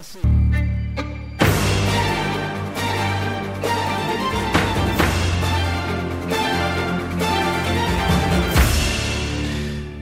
[0.00, 0.79] assim.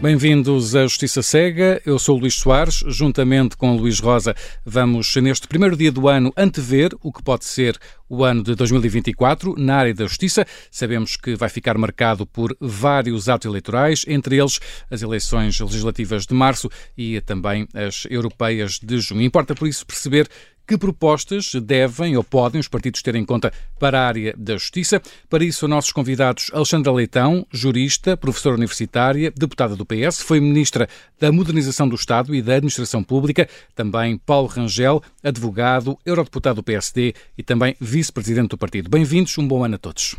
[0.08, 1.82] Bem-vindos à Justiça Cega.
[1.84, 2.82] Eu sou o Luís Soares.
[2.86, 4.34] Juntamente com o Luís Rosa,
[4.64, 7.78] vamos, neste primeiro dia do ano, antever o que pode ser
[8.08, 10.46] o ano de 2024 na área da justiça.
[10.70, 14.58] Sabemos que vai ficar marcado por vários atos eleitorais, entre eles
[14.90, 19.20] as eleições legislativas de março e também as europeias de junho.
[19.20, 20.26] Importa, por isso, perceber
[20.68, 25.00] que propostas devem ou podem os partidos ter em conta para a área da justiça?
[25.30, 30.86] Para isso, nossos convidados Alexandra Leitão, jurista, professora universitária, deputada do PS, foi ministra
[31.18, 37.14] da Modernização do Estado e da Administração Pública, também Paulo Rangel, advogado, eurodeputado do PSD
[37.38, 38.90] e também vice-presidente do partido.
[38.90, 40.16] Bem-vindos, um bom ano a todos.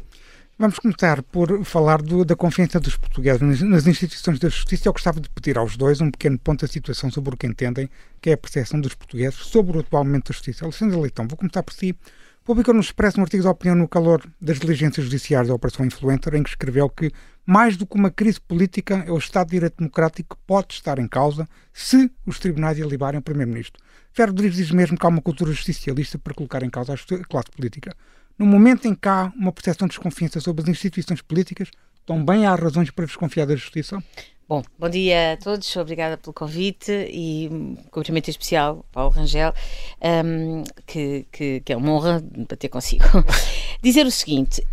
[0.62, 4.90] Vamos começar por falar do, da confiança dos portugueses nas instituições da justiça.
[4.90, 7.90] Eu gostava de pedir aos dois um pequeno ponto da situação sobre o que entendem,
[8.20, 10.66] que é a percepção dos portugueses sobre o atual momento da justiça.
[10.66, 11.96] Alexandre Leitão, vou começar por si.
[12.44, 16.36] Publicou no Expresso um artigo de opinião no calor das diligências judiciais da Operação Influencer,
[16.36, 17.10] em que escreveu que,
[17.46, 21.00] mais do que uma crise política, é o Estado de Direito Democrático que pode estar
[21.00, 23.82] em causa se os tribunais ilibarem o Primeiro-Ministro.
[24.12, 27.50] Ferro Rodrigues diz mesmo que há uma cultura justicialista para colocar em causa a classe
[27.56, 27.96] política.
[28.40, 31.70] No momento em que há uma percepção de desconfiança sobre as instituições políticas,
[32.06, 34.02] também há razões para desconfiar da justiça?
[34.48, 39.54] Bom, bom dia a todos, obrigada pelo convite e um cumprimento especial Paulo Rangel,
[40.02, 43.04] um, que, que, que, é uma honra bater consigo.
[43.84, 44.66] Dizer o seguinte: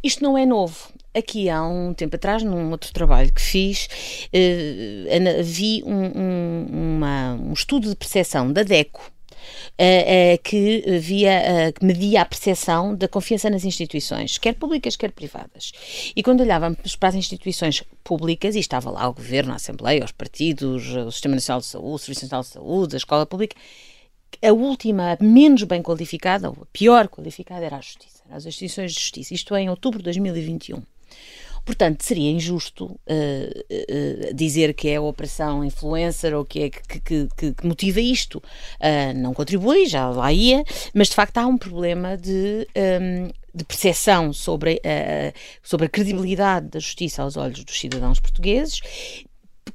[0.00, 0.88] isto não é novo.
[1.12, 3.88] Aqui há um tempo atrás, num outro trabalho que fiz,
[4.32, 9.10] uh, vi um, um, uma, um estudo de percepção da DECO,
[10.42, 15.72] que, via, uh, que media a percepção da confiança nas instituições, quer públicas, quer privadas.
[16.14, 20.12] E quando olhávamos para as instituições públicas, e estava lá o governo, a Assembleia, os
[20.12, 23.56] partidos, o Sistema Nacional de Saúde, o Serviço Nacional de Saúde, a Escola Pública,
[24.42, 29.00] a última, menos bem qualificada, ou a pior qualificada, era a Justiça, as instituições de
[29.00, 29.34] Justiça.
[29.34, 30.82] Isto é em outubro de 2021.
[31.68, 36.98] Portanto, seria injusto uh, uh, dizer que é a operação influencer ou que é que,
[36.98, 38.38] que, que, motiva isto.
[38.80, 40.64] Uh, não contribui, já lá ia,
[40.94, 42.66] mas de facto há um problema de.
[42.74, 44.80] Um, ehm, de percepção sobre,
[45.64, 48.80] sobre a credibilidade da justiça aos olhos dos cidadãos portugueses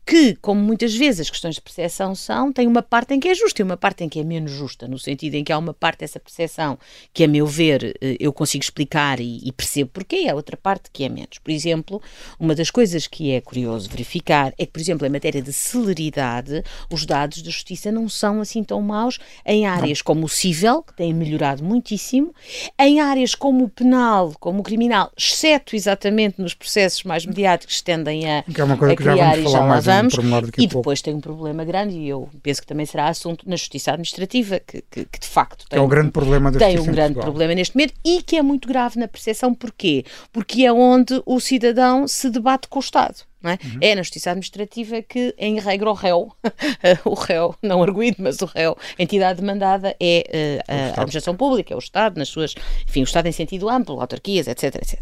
[0.06, 3.36] que, como muitas vezes as questões de percepção são, tem uma parte em que é
[3.36, 5.74] justa e uma parte em que é menos justa, no sentido em que há uma
[5.74, 6.78] parte dessa percepção
[7.14, 10.58] que, a meu ver, eh, eu consigo explicar e, e percebo porquê, e há outra
[10.58, 11.38] parte que é menos.
[11.38, 12.02] Por exemplo,
[12.40, 16.64] uma das coisas que é curioso verificar é que, por exemplo, em matéria de celeridade,
[16.92, 20.06] os dados da justiça não são assim tão maus em áreas não.
[20.06, 22.34] como o civil, que têm melhorado muitíssimo,
[22.78, 27.84] em áreas como o penal, como o criminal, exceto exatamente nos processos mais mediáticos que
[27.84, 30.14] tendem a, que é uma coisa a criar que já vamos falar mais vamos.
[30.58, 33.92] e depois tem um problema grande, e eu penso que também será assunto na justiça
[33.92, 37.20] administrativa, que, que, que de facto tem, é o grande problema da tem um grande
[37.20, 39.54] problema neste momento e que é muito grave na percepção.
[39.54, 40.06] Porquê?
[40.32, 43.24] Porque é onde o cidadão se debate com o Estado.
[43.44, 43.66] É?
[43.66, 43.78] Uhum.
[43.82, 43.96] é?
[43.96, 46.32] na justiça administrativa que, em regra, o réu,
[47.04, 51.74] o réu, não arguído, mas o réu, a entidade demandada é uh, a administração pública,
[51.74, 52.56] é o Estado, nas suas,
[52.88, 55.00] enfim, o Estado em sentido amplo, autarquias, etc, etc.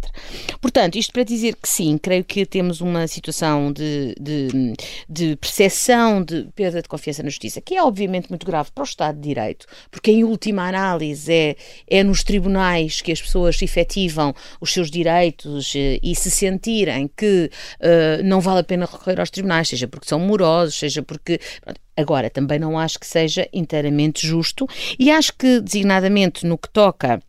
[0.59, 4.73] Portanto, isto para dizer que sim, creio que temos uma situação de, de,
[5.07, 8.85] de percepção de perda de confiança na justiça, que é obviamente muito grave para o
[8.85, 11.55] Estado de Direito, porque em última análise é,
[11.87, 17.49] é nos tribunais que as pessoas efetivam os seus direitos uh, e se sentirem que
[17.79, 21.39] uh, não vale a pena recorrer aos tribunais, seja porque são morosos, seja porque.
[21.95, 24.65] Agora, também não acho que seja inteiramente justo
[24.97, 27.21] e acho que, designadamente, no que toca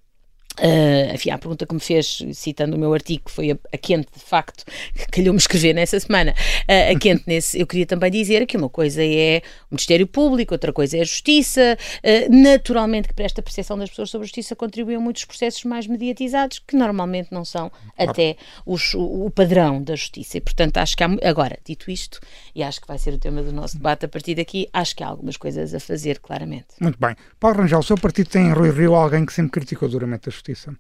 [0.61, 3.79] Uh, enfim, a pergunta que me fez, citando o meu artigo, que foi a, a
[3.79, 4.65] quente, de facto,
[4.95, 8.69] que calhou-me escrever nessa semana, uh, a quente nesse, eu queria também dizer que uma
[8.69, 9.41] coisa é
[9.71, 13.89] o Ministério Público, outra coisa é a Justiça, uh, naturalmente que para esta percepção das
[13.89, 18.37] pessoas sobre a Justiça contribuem muitos processos mais mediatizados, que normalmente não são até
[18.67, 22.21] os, o, o, padrão da Justiça, e portanto acho que há, agora, dito isto,
[22.55, 25.03] e acho que vai ser o tema do nosso debate a partir daqui, acho que
[25.03, 26.67] há algumas coisas a fazer, claramente.
[26.79, 27.17] Muito bem.
[27.41, 30.33] Paulo Rangel, o seu partido tem em Rui Rio alguém que sempre criticou duramente a
[30.33, 30.75] Justiça Justiça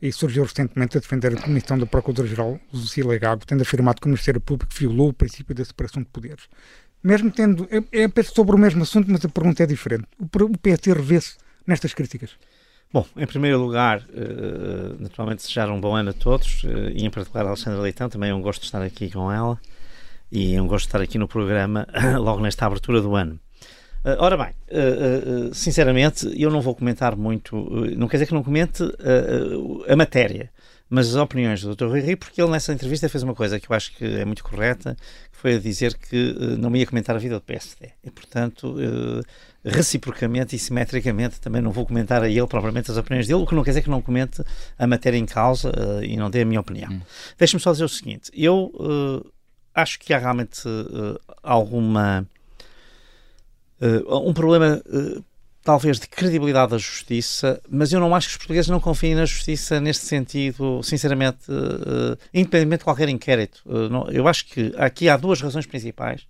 [0.00, 4.10] e surgiu recentemente a defender a Comissão da Procuradora-Geral, Lucília Gago, tendo afirmado que o
[4.10, 6.44] Ministério Público violou o princípio da separação de poderes.
[7.02, 7.68] Mesmo tendo.
[7.70, 10.06] É, é sobre o mesmo assunto, mas a pergunta é diferente.
[10.18, 11.36] O, o PSD revê-se
[11.66, 12.30] nestas críticas?
[12.92, 17.10] Bom, em primeiro lugar, uh, naturalmente desejar um bom ano a todos uh, e em
[17.10, 19.60] particular a Alexandra Leitão, também é um gosto de estar aqui com ela
[20.30, 21.86] e é um gosto de estar aqui no programa
[22.18, 23.38] logo nesta abertura do ano.
[24.04, 27.56] Uh, ora bem, uh, uh, sinceramente, eu não vou comentar muito,
[27.96, 28.82] não quer dizer que não comente
[29.88, 30.50] a matéria,
[30.88, 31.86] mas as opiniões do Dr.
[31.86, 34.42] Rui Rio, porque ele nessa entrevista fez uma coisa que eu acho que é muito
[34.42, 34.96] correta,
[35.32, 37.90] que foi a dizer que não ia comentar a vida do PSD.
[38.02, 38.76] E, portanto,
[39.62, 43.54] reciprocamente e simetricamente também não vou comentar a ele propriamente as opiniões dele, o que
[43.54, 44.42] não quer dizer que não comente
[44.78, 45.70] a matéria em causa
[46.02, 46.90] e não dê a minha opinião.
[46.90, 47.00] Hum.
[47.36, 48.72] Deixe-me só dizer o seguinte, eu
[49.74, 50.62] acho que há realmente
[51.42, 52.26] alguma...
[54.06, 54.82] um problema
[55.68, 59.26] talvez de credibilidade da justiça, mas eu não acho que os portugueses não confiem na
[59.26, 63.62] justiça neste sentido, sinceramente, uh, independentemente de qualquer inquérito.
[64.10, 66.26] Eu acho que aqui há duas razões principais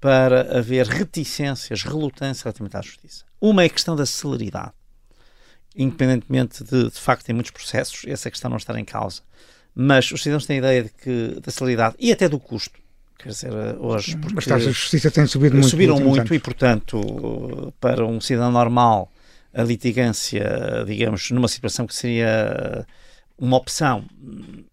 [0.00, 3.24] para haver reticências, relutância relativamente à justiça.
[3.40, 4.72] Uma é a questão da celeridade.
[5.74, 9.22] Independentemente de, de facto, em muitos processos, essa questão não estar em causa.
[9.74, 12.78] Mas os cidadãos têm a ideia de que da celeridade e até do custo
[13.18, 14.16] quer dizer, hoje.
[14.16, 15.68] Porque Mas a justiça tem subido muito.
[15.68, 19.10] Subiram muito e, portanto, para um cidadão normal,
[19.52, 22.86] a litigância, digamos, numa situação que seria
[23.38, 24.04] uma opção,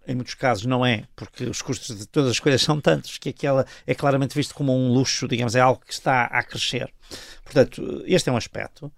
[0.08, 3.30] em muitos casos não é, porque os custos de todas as coisas são tantos que
[3.30, 6.90] aquela é claramente visto como um luxo, digamos, é algo que está a crescer.
[7.44, 8.92] Portanto, este é um aspecto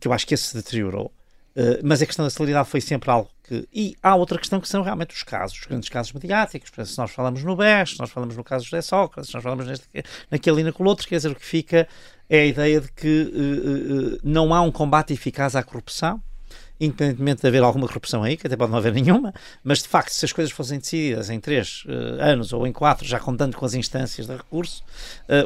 [0.00, 1.12] que eu acho que esse se deteriorou.
[1.82, 3.68] Mas a questão da celeridade foi sempre algo que.
[3.72, 6.70] E há outra questão que são realmente os casos, os grandes casos mediáticos.
[6.72, 9.42] Exemplo, se nós falamos no BES, se nós falamos no caso de Sócrates, se nós
[9.42, 9.86] falamos neste,
[10.30, 11.86] naquele e naquele outro, quer dizer, o que fica
[12.28, 16.22] é a ideia de que uh, uh, não há um combate eficaz à corrupção,
[16.80, 19.32] independentemente de haver alguma corrupção aí, que até pode não haver nenhuma,
[19.62, 21.84] mas de facto, se as coisas fossem decididas em três
[22.18, 24.82] anos ou em quatro, já contando com as instâncias de recurso,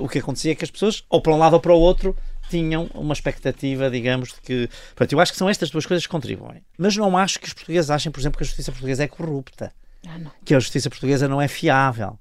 [0.01, 2.17] o que acontecia é que as pessoas, ou para um lado ou para o outro,
[2.49, 4.69] tinham uma expectativa, digamos, de que.
[4.89, 6.63] Portanto, eu acho que são estas duas coisas que contribuem.
[6.77, 9.73] Mas não acho que os portugueses achem, por exemplo, que a justiça portuguesa é corrupta.
[10.07, 12.19] Ah, que a justiça portuguesa não é fiável.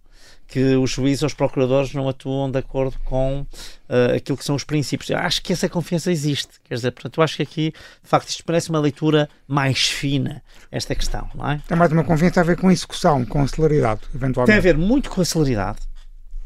[0.47, 4.55] Que os juízes ou os procuradores não atuam de acordo com uh, aquilo que são
[4.55, 5.09] os princípios.
[5.09, 6.53] Eu acho que essa confiança existe.
[6.63, 10.41] Quer dizer, portanto, eu acho que aqui, de facto, isto parece uma leitura mais fina,
[10.71, 11.61] esta questão, não é?
[11.67, 14.53] Tem mais uma confiança a ver com execução, com a celeridade, eventualmente.
[14.53, 15.79] Tem a ver muito com a celeridade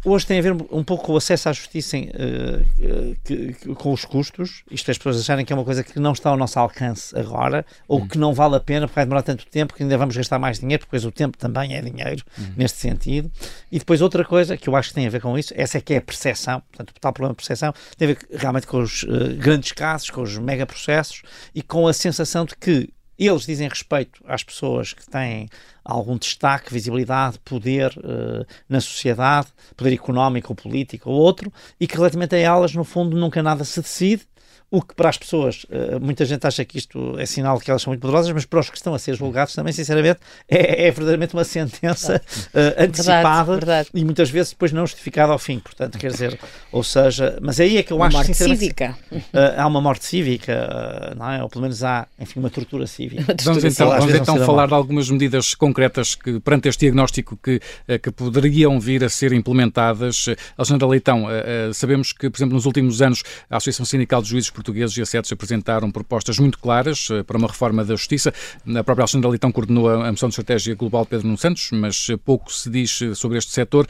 [0.06, 3.76] hoje tem a ver um pouco com o acesso à justiça em, uh, que, que,
[3.76, 6.30] com os custos, isto é, as pessoas acharem que é uma coisa que não está
[6.30, 8.08] ao nosso alcance agora, ou hum.
[8.08, 10.60] que não vale a pena porque vai demorar tanto tempo que ainda vamos gastar mais
[10.60, 12.54] dinheiro, porque o tempo também é dinheiro hum.
[12.58, 13.32] neste sentido.
[13.72, 15.82] E depois outra coisa que eu acho que tem a ver com isso, essa é
[15.82, 18.80] que é a percepção, portanto o tal problema de percepção, tem a ver realmente com
[18.80, 21.22] os uh, grandes casos, com os megaprocessos
[21.54, 22.90] e com a sensação de que
[23.28, 25.48] eles dizem respeito às pessoas que têm
[25.84, 31.96] algum destaque, visibilidade, poder uh, na sociedade, poder económico ou político ou outro, e que
[31.96, 34.28] relativamente a elas, no fundo, nunca nada se decide,
[34.74, 37.70] o que para as pessoas, uh, muita gente acha que isto é sinal de que
[37.70, 40.88] elas são muito poderosas, mas para os que estão a ser julgados também, sinceramente, é,
[40.88, 43.90] é verdadeiramente uma sentença uh, antecipada verdade, verdade.
[43.94, 45.60] e muitas vezes depois não justificada ao fim.
[45.60, 46.40] Portanto, quer dizer,
[46.72, 48.96] ou seja, mas aí é que eu uma acho morte cívica.
[49.12, 49.22] Uh,
[49.58, 51.44] há uma morte cívica, não é?
[51.44, 53.36] ou pelo menos há, enfim, uma tortura cívica.
[53.44, 57.60] vamos então, vamos então falar de algumas medidas concretas que, perante este diagnóstico, que,
[58.02, 60.28] que poderiam vir a ser implementadas.
[60.58, 61.26] Alexandra Leitão,
[61.74, 65.32] sabemos que, por exemplo, nos últimos anos, a Associação Sindical de Juízes portugueses e assetos
[65.32, 68.34] apresentaram propostas muito claras eh, para uma reforma da justiça.
[68.68, 72.54] A própria Alexandra Leitão coordenou a moção de estratégia global Pedro Nuno Santos, mas pouco
[72.54, 73.88] se diz eh, sobre este setor.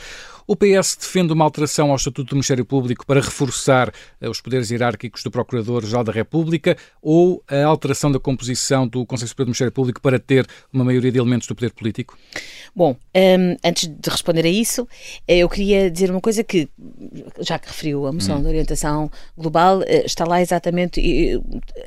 [0.47, 4.71] O PS defende uma alteração ao Estatuto do Ministério Público para reforçar eh, os poderes
[4.71, 9.71] hierárquicos do Procurador-Geral da República ou a alteração da composição do Conselho Superior do Ministério
[9.71, 12.17] Público para ter uma maioria de elementos do poder político?
[12.75, 14.87] Bom, um, antes de responder a isso,
[15.27, 16.69] eh, eu queria dizer uma coisa que,
[17.39, 18.41] já que referiu a moção hum.
[18.41, 21.01] de orientação global, eh, está lá exatamente.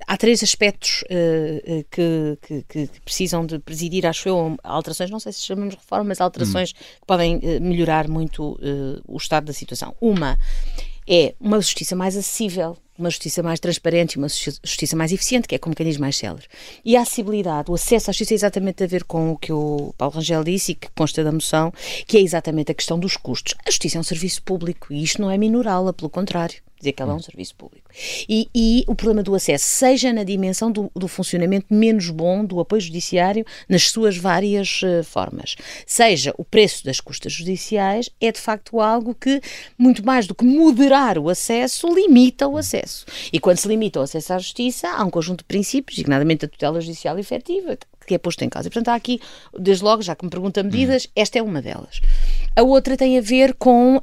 [0.06, 5.32] Há três aspectos uh, que, que, que, precisam de presidir, acho eu, alterações, não sei
[5.32, 6.74] se chamamos reformas, alterações hum.
[7.00, 9.94] que podem melhorar muito uh, o estado da situação.
[10.00, 10.38] Uma
[11.06, 15.54] é uma justiça mais acessível, uma justiça mais transparente e uma justiça mais eficiente, que
[15.54, 16.48] é com mecanismos mais céleres.
[16.84, 19.92] E a acessibilidade, o acesso à justiça é exatamente a ver com o que o
[19.98, 21.72] Paulo Rangel disse e que consta da moção,
[22.06, 23.54] que é exatamente a questão dos custos.
[23.66, 27.02] A justiça é um serviço público e isto não é minorá-la, pelo contrário dizer que
[27.02, 27.90] ela é um serviço público.
[28.28, 32.60] E, e o problema do acesso, seja na dimensão do, do, funcionamento menos bom do
[32.60, 38.40] apoio judiciário nas suas várias uh, formas, seja o preço das custas judiciais, é de
[38.40, 39.40] facto algo que,
[39.78, 43.06] muito mais do que moderar o acesso, limita o acesso.
[43.32, 46.48] E quando se limita o acesso à justiça, há um conjunto de princípios, designadamente a
[46.48, 48.68] tutela judicial efetiva, que é posto em causa.
[48.68, 49.20] Portanto, há aqui,
[49.58, 52.00] desde logo, já que me pergunta medidas, esta é uma delas.
[52.56, 54.00] A outra tem a ver com uh,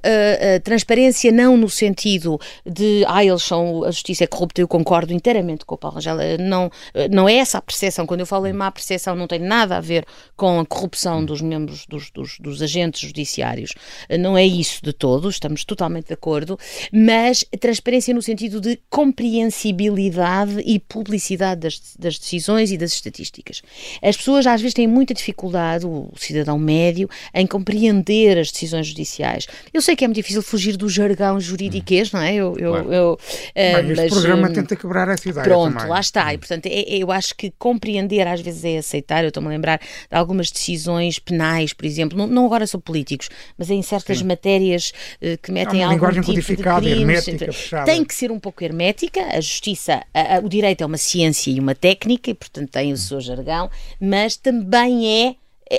[0.55, 5.13] a transparência, não no sentido de, ah, eles são, a justiça é corrupta, eu concordo
[5.13, 6.69] inteiramente com o Paulo Rangel, não,
[7.09, 8.05] não é essa a percepção.
[8.05, 10.05] Quando eu falo em má percepção, não tem nada a ver
[10.35, 13.73] com a corrupção dos membros, dos, dos, dos agentes judiciários.
[14.19, 16.57] Não é isso de todo, estamos totalmente de acordo,
[16.91, 23.61] mas transparência no sentido de compreensibilidade e publicidade das, das decisões e das estatísticas.
[24.01, 29.47] As pessoas às vezes têm muita dificuldade, o cidadão médio, em compreender as decisões judiciais.
[29.73, 32.33] Eu sei que é muito difícil fugir do jargão juridiquês, não é?
[32.33, 32.93] Eu, eu, claro.
[32.93, 33.17] eu, uh,
[33.55, 35.89] Bem, este mas, programa um, tenta quebrar essa ideia Pronto, também.
[35.89, 36.33] lá está.
[36.33, 39.23] E, portanto, é, é, eu acho que compreender às vezes é aceitar.
[39.23, 43.29] Eu estou-me a lembrar de algumas decisões penais, por exemplo, não, não agora são políticos,
[43.57, 44.25] mas em certas Sim.
[44.25, 47.85] matérias uh, que metem algum linguagem tipo codificada, de crimes, hermética, fechada.
[47.85, 49.21] Tem que ser um pouco hermética.
[49.21, 52.91] A justiça, a, a, o direito é uma ciência e uma técnica, e portanto tem
[52.93, 53.69] o seu jargão,
[53.99, 55.35] mas também é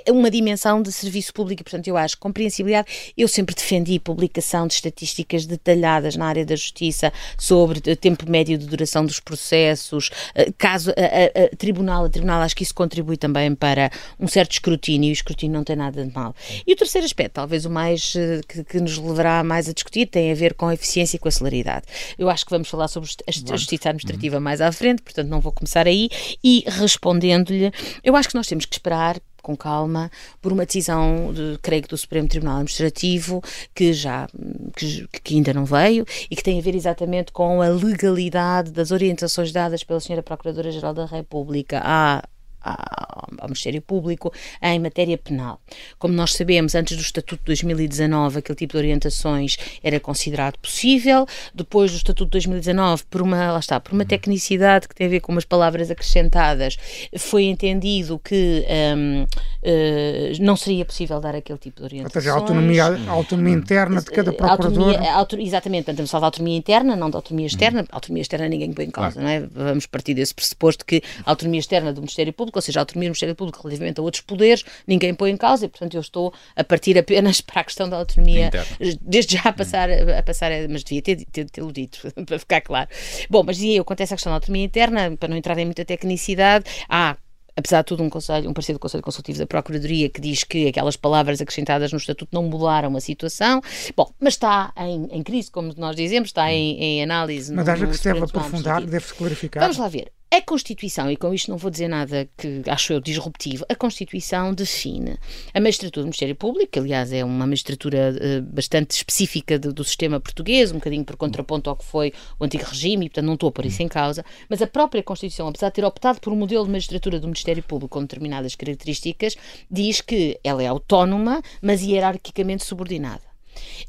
[0.08, 3.12] uma dimensão de serviço público portanto, eu acho compreensibilidade.
[3.16, 8.66] Eu sempre defendi publicação de estatísticas detalhadas na área da justiça sobre tempo médio de
[8.66, 13.16] duração dos processos, eh, caso a, a, a tribunal, a tribunal, acho que isso contribui
[13.16, 16.34] também para um certo escrutínio e o escrutínio não tem nada de mal.
[16.66, 20.06] E o terceiro aspecto, talvez o mais eh, que, que nos levará mais a discutir,
[20.06, 21.86] tem a ver com a eficiência e com a celeridade.
[22.18, 25.52] Eu acho que vamos falar sobre a justiça administrativa mais à frente, portanto não vou
[25.52, 26.08] começar aí.
[26.42, 27.72] E respondendo-lhe,
[28.02, 31.88] eu acho que nós temos que esperar com calma por uma decisão, de, creio que
[31.88, 33.42] do Supremo Tribunal Administrativo
[33.74, 34.28] que já
[34.76, 38.90] que, que, ainda não veio e que tem a ver exatamente com a legalidade das
[38.90, 41.80] orientações dadas pela Senhora Procuradora-Geral da República.
[41.84, 42.22] À
[42.62, 45.60] ao Ministério Público em matéria penal.
[45.98, 51.26] Como nós sabemos, antes do Estatuto de 2019, aquele tipo de orientações era considerado possível.
[51.54, 55.10] Depois do Estatuto de 2019, por uma, lá está, por uma tecnicidade que tem a
[55.10, 56.76] ver com umas palavras acrescentadas,
[57.18, 58.64] foi entendido que
[58.96, 59.26] um, uh,
[59.62, 62.16] eh, não seria possível dar aquele tipo de orientações.
[62.16, 64.96] Ou seja, a autonomia, a autonomia interna de cada procurador.
[65.14, 67.84] Autonomia, exatamente, portanto, só da autonomia interna, não da autonomia externa.
[67.90, 69.26] A autonomia externa ninguém põe em causa, claro.
[69.26, 69.40] não é?
[69.40, 72.82] Vamos partir desse pressuposto que a autonomia externa do Ministério Público Público, ou seja, a
[72.82, 76.00] autonomia do Ministério Público relativamente a outros poderes, ninguém põe em causa e, portanto, eu
[76.00, 78.98] estou a partir apenas para a questão da autonomia, Interno.
[79.00, 82.88] desde já a passar, a passar mas devia ter, ter, ter dito, para ficar claro.
[83.30, 85.84] Bom, mas dizia eu, acontece a questão da autonomia interna, para não entrar em muita
[85.84, 87.16] tecnicidade, há
[87.54, 90.68] apesar de tudo, um, conselho, um parecer do Conselho Consultivo da Procuradoria que diz que
[90.68, 93.60] aquelas palavras acrescentadas no Estatuto não mudaram a situação.
[93.94, 97.52] Bom, mas está em, em crise, como nós dizemos, está em, em análise.
[97.52, 99.62] Mas acha que se deve aprofundar, deve-se clarificar?
[99.64, 100.10] Vamos lá ver.
[100.34, 104.54] A Constituição, e com isto não vou dizer nada que acho eu disruptivo, a Constituição
[104.54, 105.18] define
[105.52, 109.84] a magistratura do Ministério Público, que aliás é uma magistratura uh, bastante específica de, do
[109.84, 113.34] sistema português, um bocadinho por contraponto ao que foi o antigo regime, e portanto não
[113.34, 116.32] estou a pôr isso em causa, mas a própria Constituição, apesar de ter optado por
[116.32, 119.36] um modelo de magistratura do Ministério Público com determinadas características,
[119.70, 123.31] diz que ela é autónoma, mas hierarquicamente subordinada.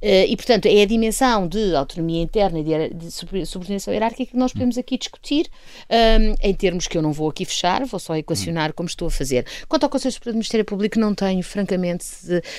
[0.02, 3.12] Uh, e, portanto, é a dimensão de autonomia interna e de,
[3.46, 5.48] subordinação hierárquica que nós podemos aqui discutir,
[5.90, 9.12] ehm, em termos que eu não vou aqui fechar, vou só equacionar como estou a
[9.12, 9.46] fazer.
[9.68, 12.06] Quanto ao Conselho Superior do Ministério Público, não tenho, francamente,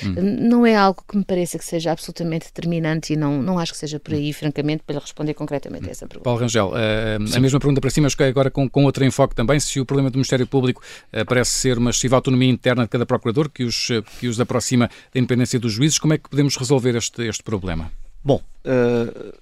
[0.03, 0.15] hum.
[0.41, 3.79] não é algo que me pareça que seja absolutamente determinante e não, não acho que
[3.79, 6.25] seja por aí, francamente, para responder concretamente a essa pergunta.
[6.25, 9.59] Paulo Rangel, uh, a mesma pergunta para cima, mas agora com, com outro enfoque também,
[9.61, 10.83] se o problema do Ministério Público
[11.27, 15.21] parece ser uma excessiva autonomia interna de cada procurador que os, que os aproxima da
[15.21, 17.91] independência dos juízes, como é que podemos resolver este, este problema?
[18.23, 19.39] Bom, uh,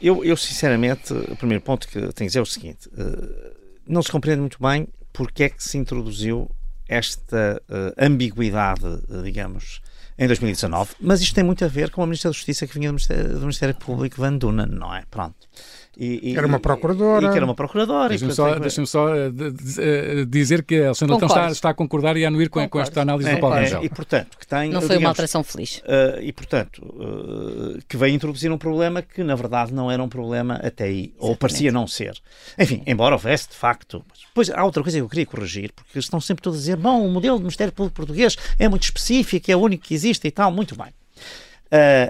[0.00, 4.02] eu, eu, sinceramente, o primeiro ponto que tenho que dizer é o seguinte: uh, não
[4.02, 6.50] se compreende muito bem porque é que se introduziu
[6.88, 9.80] esta uh, ambiguidade, digamos,
[10.18, 12.88] em 2019, mas isto tem muito a ver com a Ministra da Justiça que vinha
[12.88, 15.04] do Ministério, do Ministério Público, Van Dunen, não é?
[15.10, 15.48] Pronto.
[15.98, 17.26] E, e, era uma procuradora.
[17.26, 18.10] E que era uma procuradora.
[18.10, 22.24] Deixa-me só, deixa só uh, uh, dizer que a Alexandra está, está a concordar e
[22.24, 23.84] a anuir com, com esta análise é, do Paulo é, Rangel.
[23.84, 25.78] E, portanto, que tem, Não foi digamos, uma alteração feliz.
[25.78, 26.82] Uh, e, portanto,
[27.88, 31.16] que veio introduzir um problema que, na verdade, não era um problema até aí, Exatamente.
[31.18, 32.16] ou parecia não ser.
[32.56, 34.04] Enfim, embora houvesse, de facto.
[34.28, 37.04] Depois, há outra coisa que eu queria corrigir, porque estão sempre todos a dizer, bom,
[37.04, 40.30] o modelo do Ministério Público Português é muito específico, é o único que existe e
[40.30, 40.92] tal, muito bem.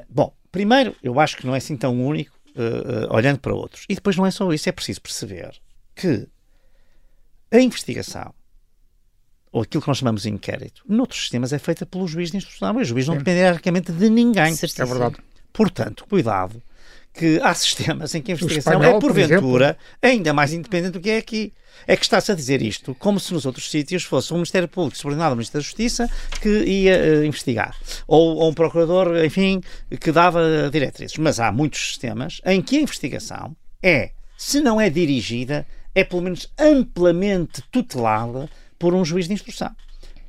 [0.08, 3.84] bom, primeiro, eu acho que não é assim tão único, uh, olhando para outros.
[3.88, 5.52] E depois não é só isso, é preciso perceber
[5.94, 6.26] que
[7.50, 8.34] a investigação,
[9.50, 12.76] ou aquilo que nós chamamos de inquérito, noutros sistemas é feita pelo juiz de instrução.
[12.76, 14.52] O juiz não depende hierarquicamente de ninguém.
[14.92, 15.16] É verdade.
[15.52, 16.62] Portanto, cuidado,
[17.18, 21.00] que há sistemas em que a investigação espanhol, é, porventura, por ainda mais independente do
[21.00, 21.52] que é aqui.
[21.86, 24.96] É que está-se a dizer isto como se nos outros sítios fosse um Ministério Público
[24.96, 26.10] subordinado ao Ministério da Justiça
[26.40, 27.76] que ia uh, investigar.
[28.06, 29.60] Ou, ou, um procurador, enfim,
[30.00, 31.16] que dava diretrizes.
[31.18, 36.22] Mas há muitos sistemas em que a investigação é, se não é dirigida, é pelo
[36.22, 38.48] menos amplamente tutelada
[38.78, 39.70] por um juiz de instrução.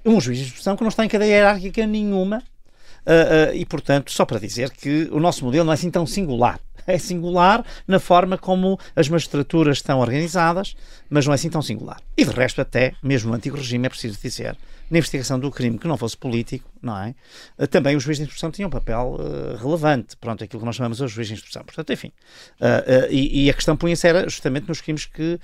[0.05, 4.25] Um juiz de instrução que não está em cadeia hierárquica nenhuma uh, e, portanto, só
[4.25, 8.37] para dizer que o nosso modelo não é assim tão singular é singular na forma
[8.37, 10.75] como as magistraturas estão organizadas,
[11.09, 12.01] mas não é assim tão singular.
[12.17, 14.57] E de resto, até mesmo no antigo regime, é preciso dizer,
[14.89, 17.13] na investigação do crime que não fosse político, não é?
[17.57, 20.75] Eh, também os juízes de instrução tinham um papel uh, relevante, pronto, aquilo que nós
[20.75, 21.63] chamamos os juízes de instrução.
[21.63, 22.11] Portanto, enfim.
[22.59, 25.39] Uh, uh, e, e, a questão punha-se era justamente nos crimes que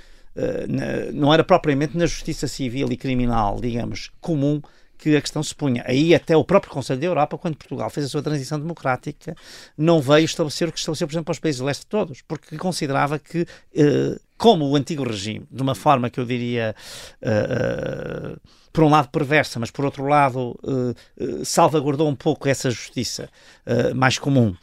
[1.14, 4.62] não era propriamente na justiça civil e criminal, digamos, comum
[4.98, 5.84] que a questão se punha.
[5.86, 9.36] Aí até o próprio Conselho da Europa, quando Portugal fez a sua transição democrática,
[9.78, 12.58] não veio estabelecer o que estabeleceu, por exemplo, para os países do leste todos, porque
[12.58, 16.76] considerava que, eh, como o antigo regime, de uma forma que eu diria...
[17.22, 22.70] Eh, eh, por um lado perversa, mas por outro lado uh, salvaguardou um pouco essa
[22.70, 23.30] justiça
[23.66, 24.54] uh, mais comum.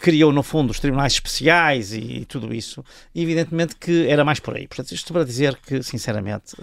[0.00, 2.84] criou, no fundo, os tribunais especiais e, tudo isso.
[3.12, 4.68] E evidentemente que era mais por aí.
[4.68, 6.54] Portanto, isto para dizer que, sinceramente,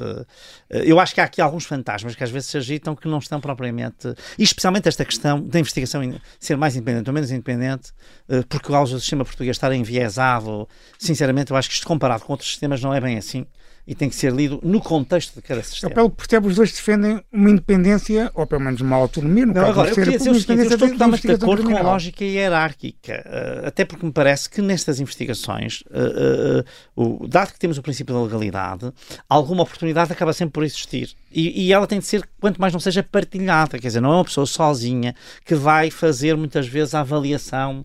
[0.70, 3.42] eu acho que há aqui alguns fantasmas que às vezes se agitam que não estão
[3.42, 4.08] propriamente.
[4.38, 6.02] E especialmente esta questão da investigação
[6.40, 7.92] ser mais independente ou menos independente,
[8.48, 10.68] porque o sistema português estar enviesado,
[10.98, 13.46] sinceramente, eu acho que isto comparado com outros sistemas não é bem assim
[13.86, 15.92] e tem que ser lido no contexto de cada sistema.
[15.92, 19.54] Eu, pelo que percebo, os dois defendem uma independência, ou pelo menos uma autonomia, no
[19.54, 21.82] não, caso agora, eu queria dizer o seguinte, eu estou totalmente de acordo com a
[21.82, 26.64] lógica hierárquica, uh, até porque me parece que nestas investigações, uh,
[26.96, 28.92] o, dado que temos o princípio da legalidade,
[29.28, 31.14] alguma oportunidade acaba sempre por existir.
[31.32, 33.80] E, e, ela tem de ser, quanto mais não seja, partilhada.
[33.80, 37.84] Quer dizer, não é uma pessoa sozinha que vai fazer muitas vezes a avaliação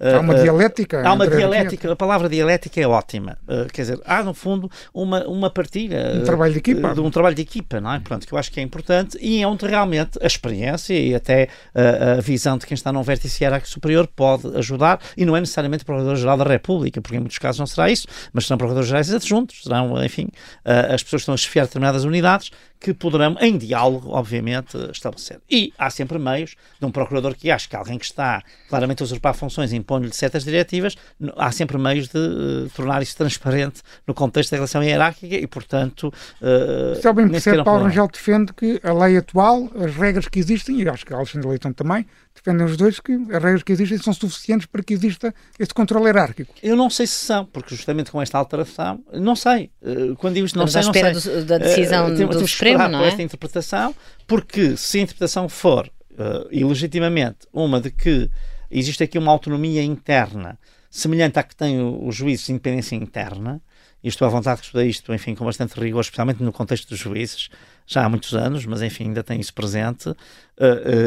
[0.00, 1.06] Há uma uh, dialética.
[1.06, 3.36] Há uma dialética, a palavra dialética é ótima.
[3.46, 6.14] Uh, quer dizer, há no fundo uma, uma partilha.
[6.14, 6.94] Um trabalho de equipa.
[6.94, 8.00] De um trabalho de equipa, não é?
[8.00, 11.48] Pronto, que eu acho que é importante e é onde realmente a experiência e até
[11.74, 15.40] uh, a visão de quem está num vértice hierárquico superior pode ajudar e não é
[15.40, 19.12] necessariamente o Procurador-Geral da República, porque em muitos casos não será isso, mas serão Procuradores-Gerais
[19.12, 20.28] adjuntos, serão, enfim,
[20.64, 25.38] as pessoas que estão a chefiar determinadas unidades que poderão, em diálogo, obviamente, estabelecer.
[25.50, 29.04] E há sempre meios de um procurador que acha que alguém que está claramente a
[29.04, 30.96] usurpar funções impondo-lhe certas diretivas,
[31.36, 36.12] há sempre meios de uh, tornar isso transparente no contexto da relação hierárquica e, portanto.
[36.40, 40.80] Uh, Se bem percebe, Paulo Rangel defende que a lei atual, as regras que existem,
[40.80, 44.12] e acho que Alexandre Leitão também, defendem os dois que as regras que existem são
[44.12, 46.54] suficientes para que exista esse controle hierárquico.
[46.62, 49.70] Eu não sei se são, porque justamente com esta alteração, não sei.
[49.82, 51.34] Eh, quando digo isto, não Estamos sei, à espera sei.
[51.36, 53.08] Do, da decisão uh, do Supremo, não é?
[53.08, 53.94] esta interpretação,
[54.26, 58.30] porque se a interpretação for, uh, e legitimamente, uma de que
[58.70, 60.58] existe aqui uma autonomia interna
[60.90, 63.62] semelhante à que tem o, o juízo de independência interna,
[64.02, 66.98] e estou à vontade de estudar isto, enfim, com bastante rigor, especialmente no contexto dos
[66.98, 67.50] juízes,
[67.86, 70.16] já há muitos anos, mas enfim, ainda tem isso presente, uh, uh,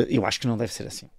[0.09, 1.09] eu acho que não deve ser assim.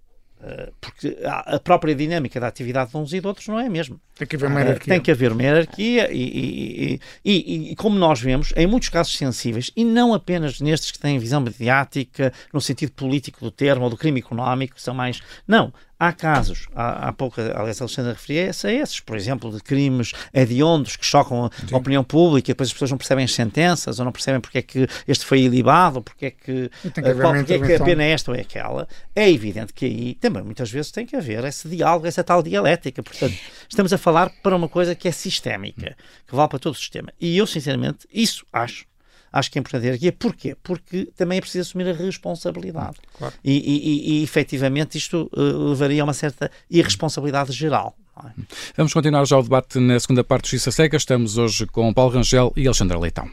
[0.46, 3.70] Eh, porque a própria dinâmica da atividade de uns e de outros não é a
[3.70, 3.96] mesma.
[4.14, 4.94] Tem que haver uma hierarquia.
[4.94, 9.16] Tem que haver uma hierarquia e, e, e, e, como nós vemos, em muitos casos
[9.16, 13.90] sensíveis, e não apenas nestes que têm visão mediática, no sentido político do termo, ou
[13.90, 15.22] do crime económico, são mais...
[15.48, 15.72] Não,
[16.06, 20.96] Há casos, há, há pouco, a Alexandra referia-se a esses, por exemplo, de crimes hediondos
[20.96, 21.74] que chocam Sim.
[21.74, 24.62] a opinião pública, depois as pessoas não percebem as sentenças, ou não percebem porque é
[24.62, 28.02] que este foi ilibado, porque é que, que, eh, qual, porque é que a pena
[28.02, 28.86] é esta ou é aquela.
[29.14, 33.02] É evidente que aí também muitas vezes tem que haver esse diálogo, essa tal dialética.
[33.02, 33.34] Portanto,
[33.66, 37.12] estamos a falar para uma coisa que é sistémica, que vale para todo o sistema.
[37.18, 38.84] E eu, sinceramente, isso acho
[39.34, 40.12] acho que é importante ter aqui.
[40.12, 40.56] Porquê?
[40.62, 42.96] Porque também é preciso assumir a responsabilidade.
[43.18, 43.34] Claro.
[43.44, 47.96] E, e, e, e efetivamente isto uh, levaria a uma certa irresponsabilidade geral.
[48.24, 48.30] É?
[48.76, 50.96] Vamos continuar já o debate na segunda parte do Justiça Cega.
[50.96, 53.28] Estamos hoje com Paulo Rangel e Alexandra Leitão.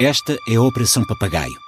[0.00, 1.67] Esta é a Operação Papagaio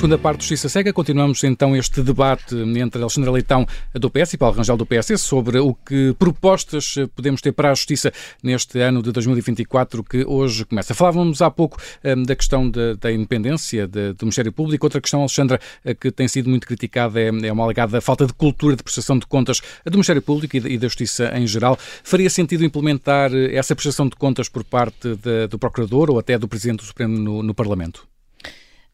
[0.00, 4.38] Segunda parte do Justiça Cega, continuamos então este debate entre Alexandra Leitão do PS e
[4.38, 8.10] Paulo Rangel do PS sobre o que propostas podemos ter para a Justiça
[8.42, 10.94] neste ano de 2024 que hoje começa.
[10.94, 14.86] Falávamos há pouco um, da questão da independência de, do Ministério Público.
[14.86, 18.32] Outra questão, Alexandra, eh, que tem sido muito criticada é, é uma alegada falta de
[18.32, 21.78] cultura de prestação de contas do Ministério Público e, e da Justiça em geral.
[21.78, 25.14] Faria sentido implementar essa prestação de contas por parte
[25.50, 28.08] do Procurador ou até do Presidente do Supremo no, no Parlamento?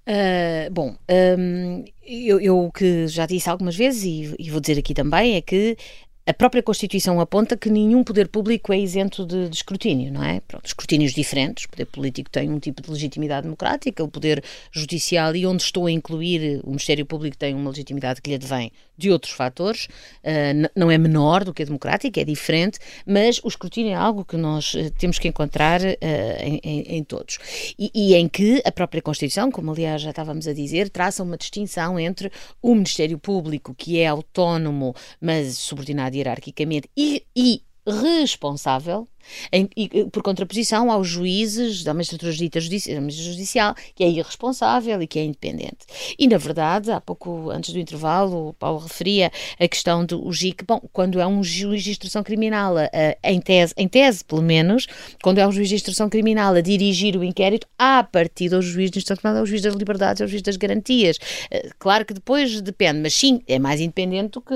[0.08, 0.96] Uh, bom,
[1.36, 5.40] um, eu, eu, que já disse algumas vezes e, e, vou dizer aqui também é
[5.40, 5.76] que
[6.24, 10.40] a própria Constituição aponta que nenhum poder público é isento de, de, escrutínio, não é?
[10.40, 11.64] Pronto, escrutínios diferentes.
[11.64, 14.42] O poder político tem um tipo de legitimidade democrática, o poder
[14.72, 18.72] judicial, e onde estou a incluir o Ministério Público, tem uma legitimidade que lhe advém
[18.96, 19.86] de outros fatores.
[20.22, 24.24] Uh, não é menor do que a democrática, é diferente, mas o escrutínio é algo
[24.24, 25.96] que nós uh, temos que encontrar uh,
[26.40, 27.38] em, em, em, todos.
[27.78, 31.36] E, e, em que a própria Constituição, como aliás já estávamos a dizer, traça uma
[31.36, 32.30] distinção entre
[32.62, 39.08] o Ministério Público, que é autónomo, mas subordinado hierarquicamente e, e responsável
[39.52, 45.24] em, e, por contraposição aos juízes da magistratura judicial, que é irresponsável e que é
[45.24, 45.86] independente.
[46.18, 50.64] E, na verdade, há pouco antes do intervalo, o Paulo referia a questão do GIC.
[50.64, 52.74] Bom, quando é um juiz de instrução criminal,
[53.22, 54.86] em tese, em tese pelo menos,
[55.22, 58.90] quando é um juiz de instrução criminal a dirigir o inquérito, a partir do juiz
[58.90, 61.18] de instrução criminal, é o juiz das liberdades, é o juiz das garantias.
[61.50, 64.54] Eh, claro que depois depende, mas sim, é mais independente do que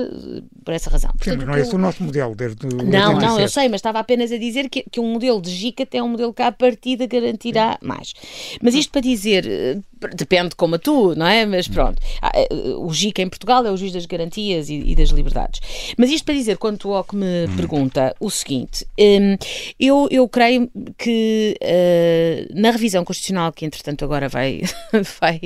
[0.63, 1.11] por essa razão.
[1.11, 3.79] Portanto, sim, mas não é esse o nosso modelo desde Não, não, eu sei, mas
[3.79, 6.41] estava apenas a dizer dizer que, que um modelo de GICA até um modelo que
[6.41, 8.13] à partida garantirá mais.
[8.61, 9.77] Mas isto para dizer, eh,
[10.09, 11.45] depende como a tu, não é?
[11.45, 14.95] Mas pronto, ah, eh, o GICA em Portugal é o juiz das garantias e, e
[14.95, 15.59] das liberdades.
[15.97, 17.55] Mas isto para dizer, quando o que me hum.
[17.55, 19.37] pergunta o seguinte, hum,
[19.79, 24.61] eu, eu creio que uh, na revisão constitucional, que entretanto agora vai,
[25.19, 25.41] vai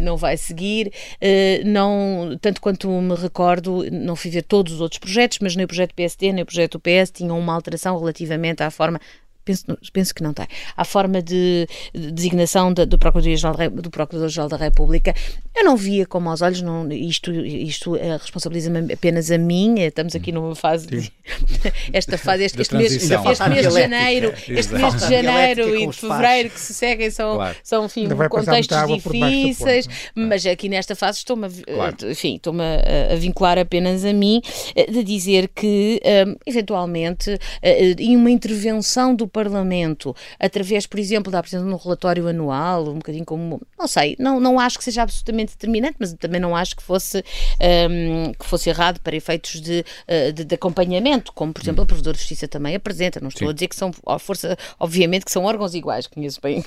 [0.00, 4.98] não vai seguir, uh, não, tanto quanto me recordo, não fui ver todos os outros
[4.98, 8.70] projetos, mas nem o projeto PSD, nem o projeto PS tinham uma alteração relativamente à
[8.70, 9.00] forma
[9.46, 10.46] penso, penso que não tem.
[10.76, 15.14] À forma de, de designação de, do Procurador-Geral do Procurador da República,
[15.54, 20.14] eu não via como aos olhos, não, isto, isto é, responsabiliza-me apenas a mim, estamos
[20.14, 21.12] aqui numa fase, de,
[21.92, 23.08] esta fase, este, este mês, este
[23.48, 27.56] mês de janeiro, este mês de janeiro e de fevereiro que se seguem são, claro.
[27.62, 31.96] são enfim, contextos difíceis, mas aqui nesta fase estou-me claro.
[32.10, 34.42] enfim, estou-me a, a, vincular apenas a mim,
[34.74, 41.30] eh, de dizer que, um, eventualmente, eh, em uma intervenção do Parlamento, através, por exemplo,
[41.30, 44.84] da apresentação de um relatório anual, um bocadinho como, não sei, não, não acho que
[44.84, 47.22] seja absolutamente determinante, mas também não acho que fosse,
[47.60, 51.86] um, que fosse errado para efeitos de, eh, de, de, acompanhamento, como, por exemplo, a
[51.86, 53.20] Provedora de Justiça também apresenta.
[53.20, 53.50] Não estou Sim.
[53.50, 56.64] a dizer que são, à força, obviamente, que são órgãos iguais, conheço bem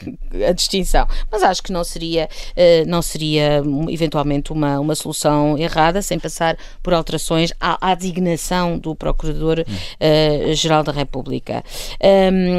[0.48, 6.04] a distinção, mas acho que não seria, uh, não seria eventualmente uma, uma solução errada,
[6.04, 11.64] sem passar por alterações à, à designação do Procurador-Geral uh, da República.
[12.00, 12.59] Um,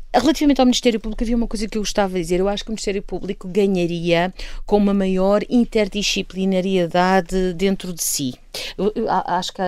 [0.13, 2.39] Relativamente ao Ministério Público, havia uma coisa que eu gostava de dizer.
[2.39, 4.33] Eu acho que o Ministério Público ganharia
[4.65, 8.33] com uma maior interdisciplinariedade dentro de si.
[8.77, 9.61] Eu, eu, acho que,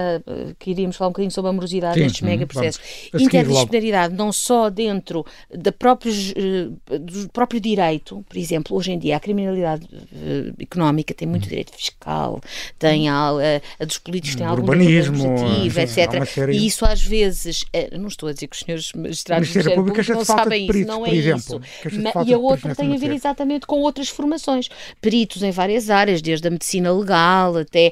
[0.60, 2.82] que, iríamos falar um bocadinho sobre a morosidade destes uhum, megaprocessos.
[3.14, 9.18] Interdisciplinaridade, não só dentro da próprios, uh, do próprio direito, por exemplo, hoje em dia
[9.18, 11.50] a criminalidade uh, económica tem muito hum.
[11.50, 12.42] direito fiscal,
[12.78, 13.34] tem a, a,
[13.80, 16.50] a dos políticos tem algum urbanismo, etc.
[16.52, 19.78] E isso às vezes, uh, não estou a dizer que os senhores magistrados do Ministério
[19.78, 22.02] Público não sabem isso, não é exemplo, isso.
[22.26, 24.70] E a outra tem a ver exatamente com outras formações.
[25.02, 27.92] Peritos em várias áreas, desde a medicina legal até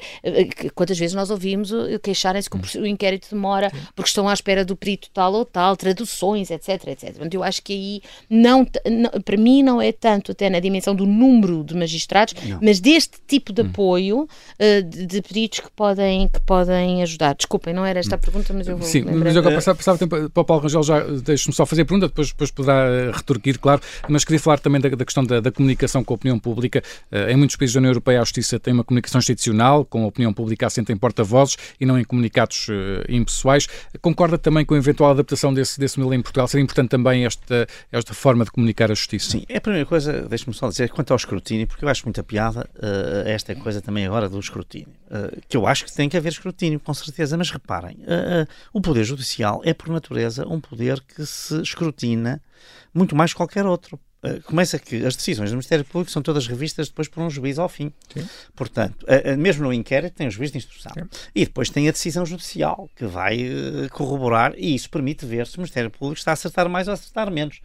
[0.76, 1.72] Quantas vezes nós ouvimos
[2.04, 6.52] queixarem-se que o inquérito demora porque estão à espera do perito tal ou tal, traduções,
[6.52, 7.12] etc, etc.
[7.12, 10.96] Portanto, eu acho que aí, não, não, para mim, não é tanto até na dimensão
[10.96, 12.60] do número de magistrados, não.
[12.62, 13.68] mas deste tipo de hum.
[13.68, 17.36] apoio uh, de, de, peritos que podem, que podem ajudar.
[17.36, 18.22] Desculpem, não era esta a hum.
[18.22, 18.88] pergunta, mas eu vou.
[18.88, 21.86] Sim, mas eu passava, passava tempo para o Paulo Rangel, já deixe-me só fazer a
[21.86, 25.40] pergunta, depois, depois poderá eh, retorquir, claro, mas queria falar também da, da questão da,
[25.40, 26.82] da, comunicação com a opinião pública.
[27.12, 30.08] Uh, em muitos países da União Europeia, a Justiça tem uma comunicação institucional com a
[30.08, 32.72] opinião pública assente em porta-vozes e não em comunicados uh,
[33.10, 33.68] impessoais.
[34.02, 36.48] Concorda também com a eventual adaptação desse, desse modelo em Portugal?
[36.48, 39.32] Seria importante também esta, esta forma de comunicar a justiça?
[39.32, 42.24] Sim, é a primeira coisa, deixe-me só dizer, quanto ao escrutínio, porque eu acho muita
[42.24, 46.18] piada uh, esta coisa também agora do escrutínio, uh, que eu acho que tem que
[46.18, 47.98] haver escrutínio, com certeza, mas reparem,
[48.74, 52.21] o Poder Judicial é, por natureza, um poder que se escrutina
[52.94, 54.00] muito mais que qualquer outro.
[54.24, 57.58] uh, começa que as decisões do Ministério Público são todas revistas depois por um juiz
[57.58, 57.92] ao fim.
[58.14, 58.28] Sim.
[58.56, 60.92] Portanto, uh, mesmo no inquérito tem o juiz de instrução.
[60.94, 61.08] Sim.
[61.34, 63.40] E depois tem a decisão judicial que vai
[63.92, 66.96] corroborar e isso permite ver se o Ministério Público está a acertar mais ou a
[66.96, 67.62] acertar menos.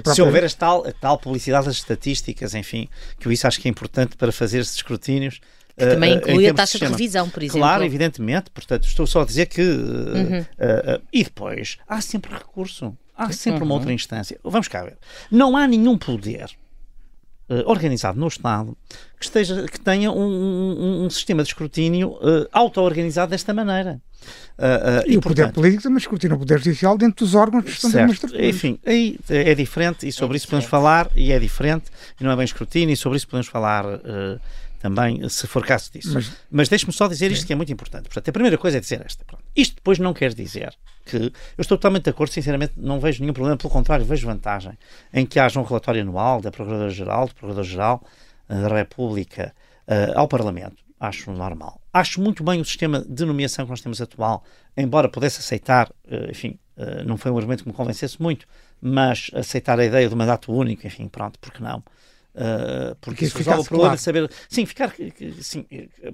[0.00, 0.14] própria...
[0.14, 2.88] Se houver a tal, a tal publicidade das estatísticas, enfim,
[3.18, 5.40] que isso acho que é importante para fazer esses escrutínios
[5.80, 7.60] que também uh, inclui a taxa de, de, revisão, por exemplo.
[7.60, 8.50] Claro, evidentemente.
[8.50, 9.62] Portanto, estou só a dizer que.
[9.62, 10.40] Uhum.
[10.40, 12.96] Uh, e depois, há sempre recurso.
[13.22, 13.66] Há sempre uhum.
[13.66, 14.38] uma outra instância.
[14.42, 14.98] Vamos cá ver.
[15.30, 16.50] Não há nenhum poder
[17.66, 18.76] organizado no Estado
[19.18, 22.16] que, esteja, que tenha um, um, um sistema de escrutínio
[22.52, 24.00] auto-organizado desta maneira.
[24.58, 27.34] Uh, uh, e, e, o poder portanto, político também escrutina o poder judicial dentro dos
[27.34, 28.46] órgãos que estão administrativos.
[28.46, 31.86] Enfim, aí é diferente e sobre é isso podemos falar, e é diferente,
[32.20, 34.38] e não é bem escrutínio, e sobre isso podemos falar uh,
[34.78, 36.12] também, se for caso disso.
[36.12, 38.04] Mas, Mas deixe-me só dizer isto que é muito importante.
[38.04, 39.24] Portanto, a primeira coisa é dizer esta.
[39.54, 43.32] Isto depois não quer dizer que eu estou totalmente de acordo, sinceramente, não vejo nenhum
[43.32, 44.78] problema, pelo contrário, vejo vantagem
[45.12, 48.02] em que haja um relatório anual da Procuradora-Geral, do Procurador-Geral
[48.48, 49.54] eh, da República
[49.86, 50.76] uh, ao Parlamento.
[50.98, 51.80] Acho normal.
[51.92, 54.44] Acho muito bem o sistema de nomeação que nós temos atual,
[54.76, 58.46] embora pudesse aceitar, uh, enfim, uh, não foi um argumento que me convencesse muito,
[58.80, 61.82] mas aceitar a ideia do mandato único, enfim, pronto, porque não?
[62.32, 64.30] Uh, porque isso resolve o problema de saber.
[64.48, 64.94] Sim, ficar.
[65.40, 65.66] Sim,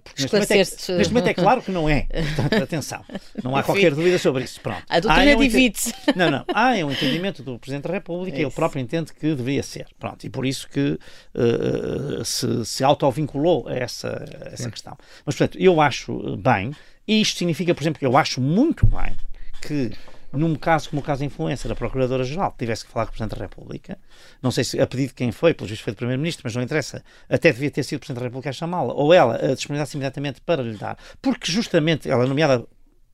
[0.02, 2.06] porque neste momento, é, neste momento, é, claro que não é.
[2.36, 3.04] Portanto, atenção.
[3.42, 4.60] Não há qualquer dúvida sobre isso.
[4.60, 4.82] Pronto.
[4.88, 5.92] A doutrina é um divide-se.
[6.16, 6.44] Não, não.
[6.54, 9.86] Há um entendimento do Presidente da República, é ele próprio entende que deveria ser.
[9.98, 10.24] Pronto.
[10.24, 10.98] E por isso que
[11.34, 14.08] uh, se, se autovinculou a essa,
[14.44, 14.96] a essa questão.
[15.24, 16.72] Mas, portanto, eu acho bem,
[17.06, 19.14] e isto significa, por exemplo, que eu acho muito bem
[19.60, 19.92] que
[20.36, 23.38] num caso como o caso da influência da Procuradora-Geral, tivesse que falar com o Presidente
[23.38, 23.98] da República,
[24.42, 26.62] não sei se a pedido de quem foi, pelo visto foi do Primeiro-Ministro, mas não
[26.62, 29.96] interessa, até devia ter sido o Presidente da República a chamá-la, ou ela a disponibilizar-se
[29.96, 32.66] imediatamente para lhe dar, porque justamente ela é nomeada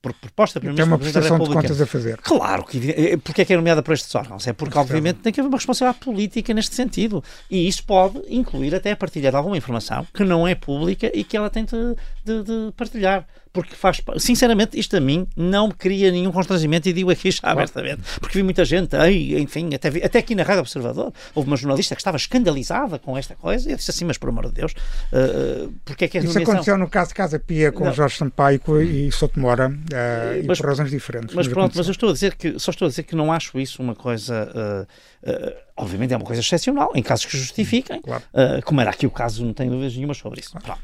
[0.03, 1.21] por proposta do Primeiro-Ministro da.
[1.21, 2.17] Tem uma prestação de contas a fazer.
[2.17, 4.45] Claro, que, eh, porque é que é nomeada por estes órgãos?
[4.45, 7.23] É porque, obviamente, tem que haver uma responsabilidade política neste sentido.
[7.49, 11.23] E isso pode incluir até a partilha de alguma informação que não é pública e
[11.23, 14.01] que ela tem de, de, de partilhar porque faz.
[14.17, 18.39] Sinceramente, isto a mim não me cria nenhum constrangimento e digo aqui já abertamente, porque
[18.39, 21.93] vi muita gente, aí, enfim, até, vi, até aqui na Rádio Observador, houve uma jornalista
[21.95, 24.71] que estava escandalizada com esta coisa e eu disse assim, mas por amor de Deus,
[24.71, 27.93] uh, porque é que é Isso aconteceu no caso de Casa Pia com não.
[27.93, 31.35] Jorge Sampaio e Sotomora uh, mas, e por razões diferentes.
[31.35, 33.59] Mas pronto, mas eu estou a dizer que só estou a dizer que não acho
[33.59, 34.87] isso uma coisa.
[35.23, 38.23] Uh, uh, obviamente é uma coisa excepcional, em casos que justifiquem, claro.
[38.63, 40.51] como era aqui o caso, não tenho dúvidas nenhuma sobre isso.
[40.59, 40.79] Claro.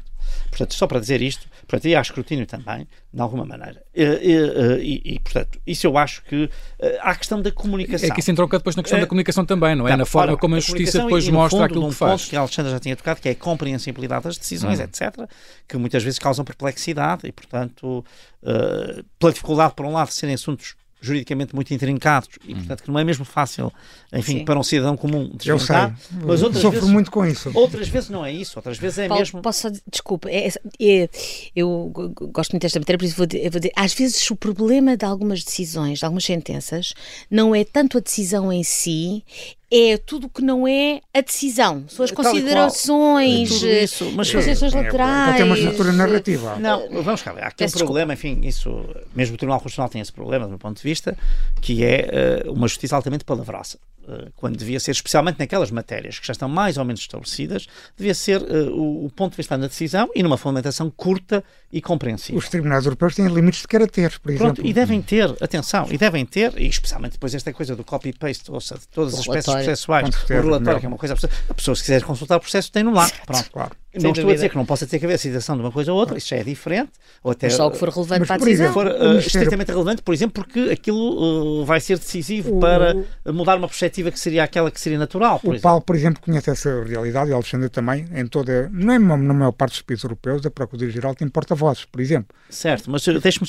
[0.50, 3.82] Portanto, só para dizer isto, portanto, e há escrutínio também, de alguma maneira.
[3.94, 8.08] E, e, e, portanto, isso eu acho que eh, há a questão da comunicação.
[8.08, 9.92] É que isso entronca depois na questão da comunicação também, não é?
[9.92, 12.22] Tá, na forma como a, a justiça depois e, mostra fundo, aquilo que faz.
[12.22, 14.82] ponto que a Alexandra já tinha tocado, que é a compreensibilidade das decisões, hum.
[14.82, 15.28] etc.,
[15.68, 18.04] que muitas vezes causam perplexidade e, portanto,
[18.42, 22.90] uh, pela dificuldade, por um lado, de serem assuntos juridicamente muito intrincados e, portanto, que
[22.90, 23.72] não é mesmo fácil,
[24.12, 24.44] enfim, Sim.
[24.44, 25.98] para um cidadão comum desvendar.
[26.24, 27.50] Mas outras Sofro vezes, muito com isso.
[27.54, 29.42] Outras vezes não é isso, outras vezes é Paulo, mesmo...
[29.42, 30.48] Posso só, desculpa, é,
[30.80, 31.08] é,
[31.56, 31.90] eu
[32.32, 35.42] gosto muito desta matéria, por isso vou, vou dizer, às vezes o problema de algumas
[35.42, 36.94] decisões, de algumas sentenças,
[37.30, 39.24] não é tanto a decisão em si,
[39.72, 41.84] é tudo que não é a decisão.
[41.88, 45.36] São as considerações, é isso, mas, as considerações é, laterais.
[45.36, 46.56] Tem uma estrutura narrativa.
[46.56, 47.44] Não, vamos cá ver.
[47.44, 50.58] Há aqui um problema, enfim, isso, mesmo o Tribunal Constitucional tem esse problema, do meu
[50.58, 51.16] ponto de vista,
[51.60, 53.78] que é uh, uma justiça altamente palavrosa.
[54.02, 58.14] Uh, quando devia ser, especialmente naquelas matérias que já estão mais ou menos estabelecidas, devia
[58.14, 62.38] ser uh, o, o, ponto de vista na decisão e numa fundamentação curta e compreensível.
[62.38, 64.66] Os tribunais europeus têm limites de caracteres, por Pronto, exemplo.
[64.66, 68.60] E devem ter, atenção, e devem ter, e especialmente depois esta coisa do copy-paste, ou
[68.60, 71.14] seja, de todas as espécies processuais, o relatório, que é uma coisa.
[71.48, 73.10] A pessoa, se quiser consultar o processo, tem no lá.
[73.26, 73.50] Pronto.
[73.50, 73.70] Claro.
[73.92, 74.30] Não estou dúvida.
[74.30, 76.28] a dizer que não possa ter que haver citação de uma coisa ou outra, isso
[76.28, 76.92] já é diferente.
[77.24, 78.68] Ou até, mas só o que for relevante para a decisão.
[78.68, 82.94] Se for uh, estritamente relevante, por exemplo, porque aquilo uh, vai ser decisivo o, para
[83.26, 85.40] mudar uma perspectiva que seria aquela que seria natural.
[85.42, 85.60] o exemplo.
[85.60, 89.34] Paulo, por exemplo, conhece essa realidade, e o Alexandre também, em toda, não é na
[89.34, 92.28] maior parte dos países europeus, a Procuradoria-Geral tem porta-vozes, por exemplo.
[92.48, 93.04] Certo, mas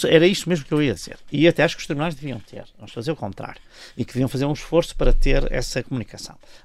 [0.05, 1.17] era isso mesmo que eu ia dizer.
[1.31, 3.61] E até acho que os tribunais deviam ter, vamos fazer o contrário,
[3.95, 6.00] e que deviam fazer um esforço para ter essa comunicação.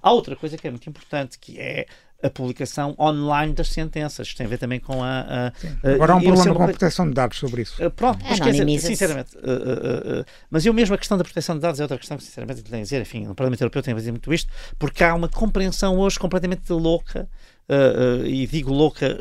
[0.03, 1.87] Há outra coisa que é muito importante, que é
[2.23, 4.27] a publicação online das sentenças.
[4.27, 5.21] Isto tem a ver também com a.
[5.21, 7.85] a, a Agora há um problema com a proteção de dados sobre isso.
[7.85, 11.57] Uh, pronto, mas quer dizer, sinceramente, uh, uh, mas eu mesmo a questão da proteção
[11.57, 13.01] de dados é outra questão que, sinceramente, tenho a dizer.
[13.03, 16.73] Enfim, no Parlamento Europeu tem a dizer muito isto, porque há uma compreensão hoje completamente
[16.73, 17.29] louca
[17.69, 19.17] uh, uh, e digo louca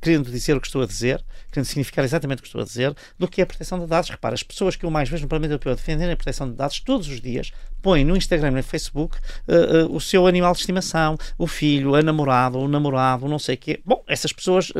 [0.00, 2.94] querendo dizer o que estou a dizer, querendo significar exatamente o que estou a dizer,
[3.18, 4.10] do que a proteção de dados.
[4.10, 6.80] Repara, as pessoas que eu mais vejo no Parlamento Europeu defenderem a proteção de dados
[6.80, 9.16] todos os dias põem no Instagram e no Facebook
[9.90, 13.80] o seu animal de estimação, o filho, a namorada, o namorado, não sei o quê.
[13.84, 14.72] Bom, essas pessoas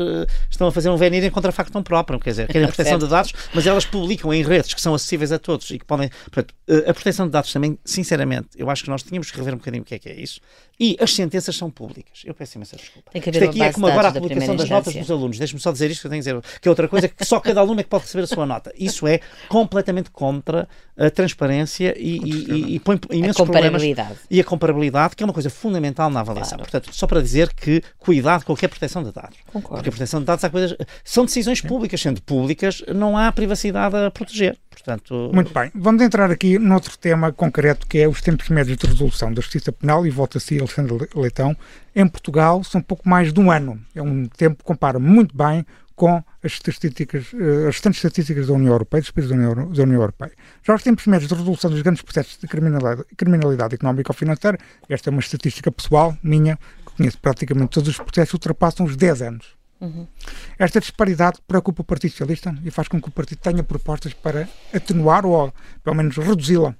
[0.49, 3.31] estão a fazer um venir em contrafacto próprio, quer dizer, querem a proteção de dados,
[3.53, 6.09] mas elas publicam em redes que são acessíveis a todos e que podem.
[6.25, 6.53] Portanto,
[6.85, 9.83] a proteção de dados também, sinceramente, eu acho que nós tínhamos que rever um bocadinho
[9.83, 10.41] o que é que é isso.
[10.79, 12.21] E as sentenças são públicas.
[12.25, 13.06] Eu peço imensa desculpa.
[13.11, 15.37] Tem que haver Isto aqui é como agora a publicação das notas dos alunos.
[15.37, 17.39] Deixe-me só dizer isto que eu tenho que dizer, que é outra coisa que só
[17.39, 18.71] cada aluno é que pode receber a sua nota.
[18.77, 20.67] Isso é completamente contra
[20.97, 24.07] a transparência e, e, e põe imensos a comparabilidade.
[24.07, 24.27] problemas.
[24.29, 26.57] E a comparabilidade, que é uma coisa fundamental na avaliação.
[26.57, 26.71] Claro.
[26.71, 29.37] Portanto, só para dizer que cuidado com qualquer proteção de dados.
[29.45, 29.77] Concordo.
[29.77, 32.01] Porque a proteção de dados há coisas, são decisões públicas.
[32.01, 34.57] Sendo públicas, não há privacidade a proteger.
[34.77, 35.31] Portanto...
[35.33, 35.71] Muito bem.
[35.73, 39.71] Vamos entrar aqui noutro tema concreto que é os tempos médios de resolução da Justiça
[39.71, 41.57] Penal e volta a si Alexandre Leitão.
[41.95, 43.79] Em Portugal são pouco mais de um ano.
[43.95, 48.53] É um tempo que compara muito bem com as estatísticas, eh, as restantes estatísticas da
[48.53, 50.31] União Europeia, dos países da União, da União Europeia.
[50.63, 54.59] Já os tempos médios de resolução dos grandes processos de criminalidade, criminalidade económica ou financeira,
[54.87, 59.23] esta é uma estatística pessoal minha, que conheço praticamente todos os processos, ultrapassam os 10
[59.23, 59.56] anos.
[59.79, 60.07] Uhum.
[60.57, 64.49] Esta disparidade preocupa o Partido Socialista e faz com que o partido tenha propostas para
[64.73, 66.75] atenuar ou, pelo menos, reduzi-la.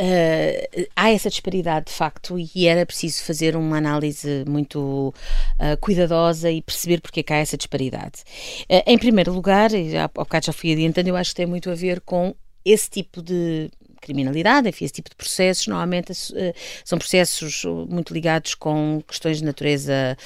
[0.00, 5.14] Uh, há essa disparidade de facto e era preciso fazer uma análise muito
[5.60, 8.22] uh, cuidadosa e perceber porque é que há essa disparidade.
[8.62, 11.46] Uh, em primeiro lugar, e há, há bocado já fui adiantando, eu acho que tem
[11.46, 13.70] muito a ver com esse tipo de
[14.02, 19.44] criminalidade, enfim, esse tipo de processos, normalmente uh, são processos muito ligados com questões de
[19.44, 20.18] natureza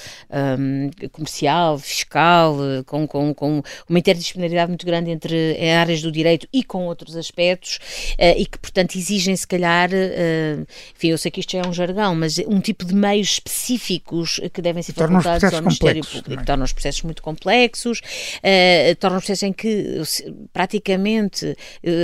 [0.58, 6.64] um, comercial, fiscal, com, com, com, uma interdisciplinaridade muito grande entre áreas do direito e
[6.64, 7.78] com outros aspectos,
[8.18, 11.72] uh, e que, portanto, exigem, se calhar, uh, enfim, eu sei que isto é um
[11.72, 16.44] jargão, mas um tipo de meios específicos que devem ser facultados ao Ministério Público.
[16.44, 18.00] Tornam os processos muito complexos,
[18.98, 20.00] tornam os processos em que
[20.52, 21.56] praticamente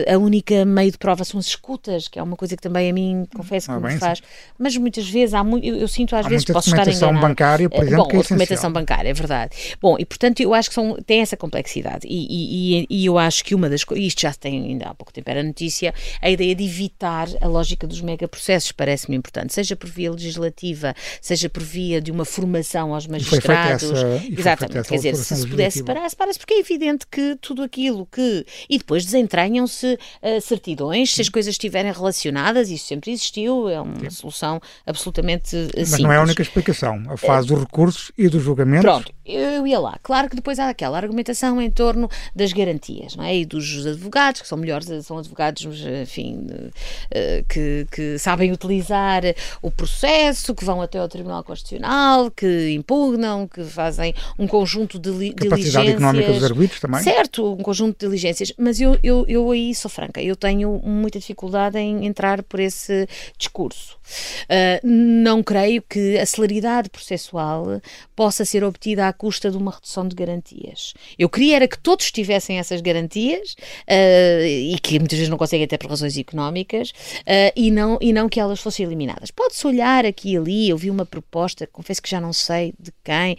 [0.06, 2.92] a única meio de prova são as escutas, que é uma coisa que também a
[2.92, 4.18] mim, confesso que ah, me faz.
[4.18, 4.24] Sim.
[4.58, 7.20] Mas muitas vezes há muito, eu, eu sinto às há vezes posso estar enganado.
[7.20, 9.56] bancária, por eh, exemplo, Bom, que é documentação bancária, é verdade.
[9.80, 13.44] Bom, e portanto eu acho que são, tem essa complexidade e, e, e eu acho
[13.44, 16.54] que uma das coisas, isto já tem ainda há pouco tempo era notícia, a ideia
[16.54, 22.00] de evitar a lógica dos megaprocessos parece-me importante, seja por via legislativa, seja por via
[22.00, 23.90] de uma formação aos magistrados.
[23.90, 28.06] Essa, Exatamente, quer dizer, se se pudesse separar, separa-se, porque é evidente que tudo aquilo
[28.06, 28.44] que.
[28.68, 33.98] E depois desentranham-se uh, certidões, se as coisas estiverem relacionadas, isso sempre existiu, é uma
[34.00, 34.10] Sim.
[34.10, 36.00] solução absolutamente uh, Mas simples.
[36.00, 37.02] não é a única explicação.
[37.08, 38.84] A fase dos recursos e dos julgamentos.
[38.84, 39.98] Pronto, eu ia lá.
[40.02, 43.36] Claro que depois há aquela argumentação em torno das garantias, não é?
[43.36, 45.64] E dos advogados, que são melhores, são advogados,
[46.02, 49.22] enfim, uh, que, que sabem utilizar
[49.60, 55.10] o processo, que vão até ao Tribunal Constitucional, que impugnam, que fazem um conjunto de
[55.10, 55.94] li, Capacidade diligências.
[55.94, 57.02] económica dos arbitros também.
[57.02, 58.52] Certo, um conjunto de diligências.
[58.58, 61.41] Mas eu, eu, eu aí sou franca, eu tenho muita dificuldade
[61.78, 63.96] em entrar por esse discurso.
[64.44, 67.80] Uh, não creio que a celeridade processual
[68.14, 70.94] possa ser obtida à custa de uma redução de garantias.
[71.18, 75.64] Eu queria era que todos tivessem essas garantias uh, e que muitas vezes não conseguem
[75.64, 79.30] até por razões económicas uh, e, não, e não que elas fossem eliminadas.
[79.30, 82.92] Pode-se olhar aqui e ali, eu vi uma proposta, confesso que já não sei de
[83.04, 83.36] quem,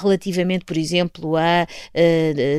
[0.00, 1.66] relativamente, por exemplo, a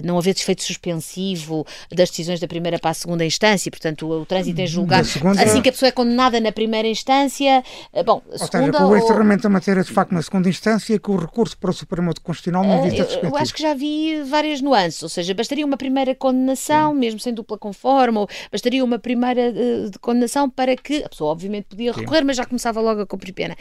[0.03, 4.25] não haver desfeito suspensivo das decisões da primeira para a segunda instância, portanto o, o
[4.25, 5.41] trânsito em julgado, segunda...
[5.41, 7.63] assim que a pessoa é condenada na primeira instância,
[8.05, 8.65] bom, a segunda...
[8.65, 11.57] Ou seja, com o encerramento da matéria de facto na segunda instância, que o recurso
[11.57, 15.09] para o Supremo Constitucional não devia estar Eu acho que já vi várias nuances, ou
[15.09, 16.99] seja, bastaria uma primeira condenação, Sim.
[16.99, 21.65] mesmo sem dupla conforme, ou bastaria uma primeira uh, condenação para que a pessoa obviamente
[21.65, 22.25] podia recorrer, Sim.
[22.25, 23.55] mas já começava logo a cumprir pena.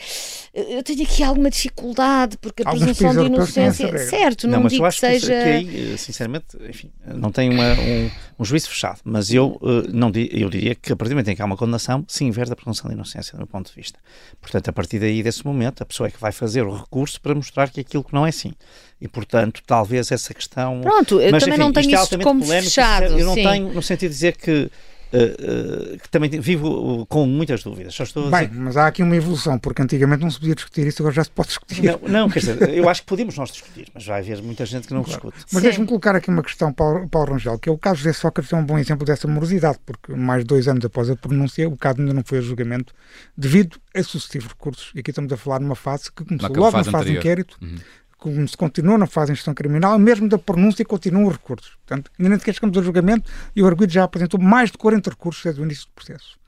[0.52, 4.88] Eu tenho aqui alguma dificuldade, porque a Alguns presunção de inocência, certo, não, não digo
[4.88, 5.26] que seja...
[5.26, 10.10] Que aí, sinceramente, enfim, não tenho uma, um, um juízo fechado, mas eu, uh, não,
[10.30, 12.56] eu diria que a partir do momento em que há uma condenação, se inverte a
[12.56, 13.98] presunção de inocência, do meu ponto de vista.
[14.40, 17.34] Portanto, a partir daí, desse momento, a pessoa é que vai fazer o recurso para
[17.34, 18.52] mostrar que aquilo que não é assim.
[19.00, 20.80] E, portanto, talvez essa questão.
[20.80, 23.18] Pronto, eu mas, também enfim, não tenho é isso como polémico, fechado.
[23.18, 23.42] Eu não sim.
[23.42, 24.70] tenho, no sentido de dizer que
[25.14, 27.94] Uh, uh, que também vivo com muitas dúvidas.
[27.94, 28.60] Só estou Bem, dizer...
[28.60, 31.30] mas há aqui uma evolução, porque antigamente não se podia discutir isso, agora já se
[31.30, 31.82] pode discutir.
[31.84, 34.88] Não, não quer dizer, eu acho que podíamos nós discutir, mas vai haver muita gente
[34.88, 35.20] que não claro.
[35.30, 35.46] discute.
[35.52, 38.52] Mas deixe-me colocar aqui uma questão, Paulo, Paulo Rangel, que é o caso de Sócrates
[38.52, 41.76] é um bom exemplo dessa morosidade, porque mais de dois anos após a pronúncia, o
[41.76, 42.92] caso ainda não foi a julgamento,
[43.36, 44.90] devido a sucessivos recursos.
[44.96, 47.56] E aqui estamos a falar numa fase que começou logo fase na fase de inquérito.
[47.62, 47.76] Uhum
[48.24, 51.76] como se continua na fase de gestão criminal, mesmo da pronúncia continuam os recursos.
[51.84, 55.10] Portanto, ainda nem sequer chegamos ao julgamento e o arguido já apresentou mais de 40
[55.10, 56.38] recursos desde o início do processo.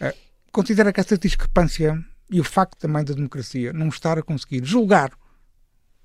[0.00, 0.16] Uh,
[0.50, 5.10] considera que essa discrepância e o facto também da democracia não estar a conseguir julgar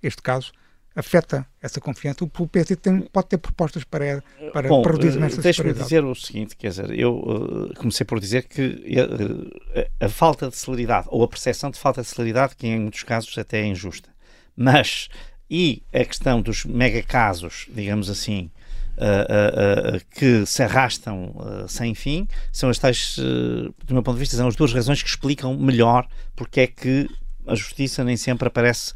[0.01, 0.51] este caso,
[0.93, 2.25] afeta essa confiança?
[2.25, 6.13] O PSD tem, pode ter propostas para, para, Bom, reduzir eh, esta Deixa-me dizer o
[6.13, 11.23] seguinte, quer dizer, eu uh, comecei por dizer que uh, a falta de celeridade, ou
[11.23, 14.12] a percepção de falta de celeridade, que em muitos casos até é injusta,
[14.55, 15.09] mas,
[15.49, 18.49] e a questão dos mega casos, digamos assim,
[18.95, 21.33] Uh, uh, uh, que se arrastam
[21.67, 25.09] sem fim, são as tais, do meu ponto de vista, são as duas razões que
[25.09, 27.09] explicam melhor porque é que
[27.47, 28.93] a justiça nem sempre aparece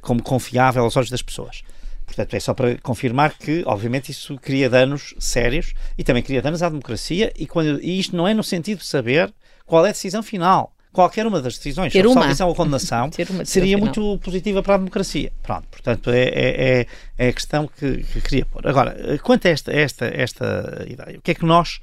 [0.00, 1.62] como confiável aos olhos das pessoas.
[2.06, 6.62] Portanto, é só para confirmar que, obviamente, isso cria danos sérios e também cria danos
[6.62, 7.32] à democracia.
[7.36, 9.34] E, quando, e isto não é no sentido de saber
[9.66, 12.14] qual é a decisão final qualquer uma das decisões, Ter uma.
[12.14, 13.10] salvação ou condenação,
[13.44, 15.30] seria muito positiva para a democracia.
[15.42, 16.86] Pronto, portanto, é, é,
[17.18, 18.66] é a questão que, que, queria pôr.
[18.66, 21.80] Agora, quanto a esta, esta, esta ideia, o que é que nós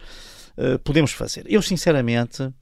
[0.58, 1.46] uh, podemos fazer?
[1.48, 2.54] Eu, sinceramente, uh,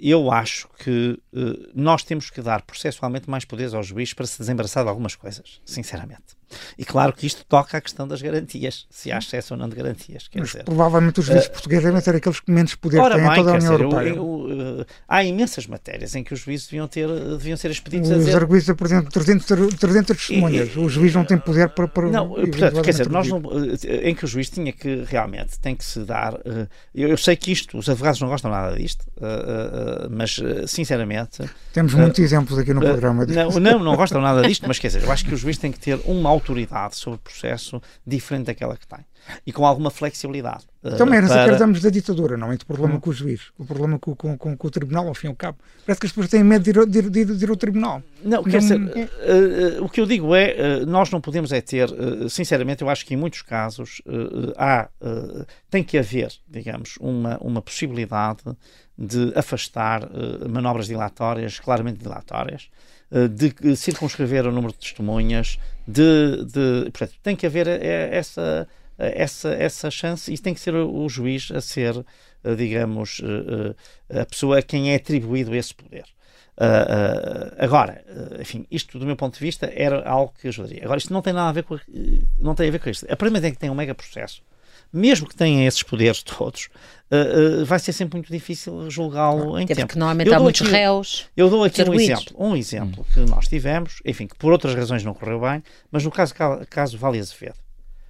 [0.00, 4.38] eu acho que uh, nós temos que dar processualmente mais poderes aos juízes para se
[4.38, 6.34] desembaraçar de algumas coisas, sinceramente.
[6.78, 9.76] E claro que isto toca à questão das garantias, se há excesso ou não de
[9.76, 10.28] garantias.
[10.34, 13.24] Mas dizer, provavelmente os juízes uh, portugueses devem ser aqueles que menos poder ora têm
[13.26, 14.08] bem, toda a União dizer, Europeia.
[14.10, 18.10] eu- eu, uh, há imensas matérias em que os juízes deviam, ter, deviam ser expedidos
[18.10, 18.36] a Os dizer.
[18.36, 19.46] arguídos apresentam 300,
[19.78, 20.76] 300 testemunhas.
[20.76, 21.88] O juiz não tem poder para.
[21.88, 23.38] para Não, portanto, quer dizer, nós não,
[23.84, 26.34] eh, em que o juiz tinha que realmente tem que se dar.
[26.44, 30.08] eh, Eu, eu sei que isto, os advogados não gostam nada disto, eh, eh, eh,
[30.10, 31.42] mas eh, sinceramente.
[31.72, 33.24] Temos muitos exemplos aqui no eh, programa.
[33.26, 35.72] Não, não, não gostam nada disto, mas quer dizer, eu acho que o juiz tem
[35.72, 36.43] que ter uma autoridade
[36.92, 39.00] sobre o processo diferente daquela que tem
[39.46, 40.66] e com alguma flexibilidade.
[40.82, 42.56] eh, Também era para- herdamos da ditadura, não é?
[42.56, 45.28] O problema com o juiz, o problema com, com, com, com o tribunal, ao fim
[45.28, 45.56] e ao cabo.
[45.86, 48.02] Parece que as pessoas têm medo de ir, ao- de de de ir ao tribunal.
[48.22, 49.08] Não, quer Não- dizer, eh,
[49.78, 51.88] eh, o que eu digo é, eh, nós não podemos é ter,
[52.28, 54.02] sinceramente, eu acho que em muitos casos
[54.58, 54.90] há,
[55.70, 58.42] tem que haver, digamos, uma, uma possibilidade
[58.98, 60.06] de afastar
[60.48, 62.68] manobras dilatórias, claramente dilatórias,
[63.28, 68.68] de eh, circunscrever o número de testemunhas, de, de portanto, tem que haver eh, essa,
[68.98, 72.04] eh, essa, essa chance e tem que ser o, juiz a ser,
[72.56, 73.22] digamos,
[74.10, 76.04] a pessoa a quem é atribuído esse poder.
[76.56, 80.84] Uh, uh, agora, uh, enfim, isto do meu ponto de vista era algo que ajudaria.
[80.84, 81.76] Agora, isto não tem nada a ver com,
[82.38, 83.04] não tem a ver com isto.
[83.10, 84.40] A momento em que tem um mega processo,
[84.96, 86.68] mesmo que tenha esses poderes todos,
[87.10, 89.80] uh, uh, vai ser sempre muito difícil julgá-lo em tempo.
[89.80, 91.26] porque normalmente Eu há muitos aqui- réus.
[91.36, 95.02] Eu dou aqui um exemplo, um exemplo que nós tivemos, enfim, que por outras razões
[95.04, 96.34] não correu bem, mas no caso,
[96.70, 97.56] caso Vale Azevedo,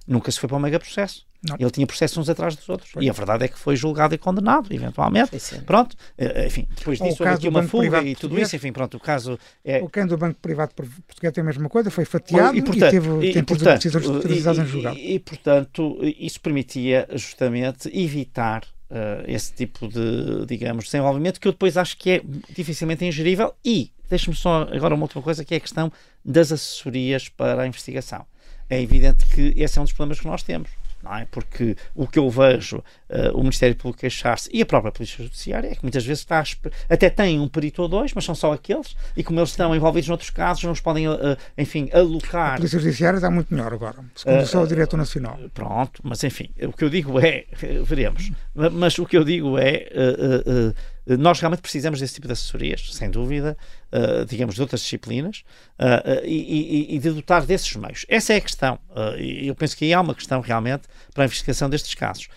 [0.07, 1.25] nunca se foi para um mega processo.
[1.47, 1.55] Não.
[1.59, 2.91] Ele tinha processos uns atrás dos outros.
[2.99, 5.29] E a verdade é que foi julgado e condenado, eventualmente.
[5.29, 5.61] Foi sim.
[5.61, 8.71] Pronto, eh, enfim, depois o disso houve caso aqui uma fuga e tudo isso, enfim,
[8.71, 12.03] pronto, o caso é, O caso do Banco Privado Português tem a mesma coisa, foi
[12.03, 14.97] fatiado e, portanto, teve, e- tem e, tido portanto, decisões em julgado.
[14.97, 21.51] E, e, portanto, isso permitia justamente evitar eh, esse tipo de, digamos, desenvolvimento que eu
[21.51, 22.21] depois acho que é
[22.55, 23.53] dificilmente ingerível.
[23.63, 25.91] E, deixe-me só agora uma última coisa, que é a questão
[26.23, 28.25] das assessorias para a investigação.
[28.69, 30.69] É evidente que esse é um dos problemas que nós temos.
[31.03, 31.27] Não é?
[31.29, 35.67] Porque o que eu vejo eh, o Ministério Público queixar-se e a própria Polícia Judiciária
[35.67, 36.43] é que muitas vezes está a
[36.91, 40.09] até tem um perito ou dois, mas são só aqueles, e como eles estão envolvidos
[40.09, 43.97] noutros casos, não os podem, eh, enfim, A alocar Polícia Judiciária está muito melhor agora,
[44.15, 45.37] segundo Uh, só o Diretor Nacional.
[45.53, 47.45] Pronto, mas enfim, o que eu digo é,
[47.85, 50.75] veremos, Ma- mas o que eu digo é, uh, uh, uh,
[51.07, 53.55] nós realmente precisamos desse tipo de assessorias, sem dúvida,
[53.91, 55.43] uh, digamos, de outras disciplinas,
[55.79, 58.05] uh, e, e- e de dotar desses meios.
[58.09, 60.83] Essa é a questão, uh, eu penso que aí há uma questão realmente
[61.13, 62.27] para a investigação destes casos.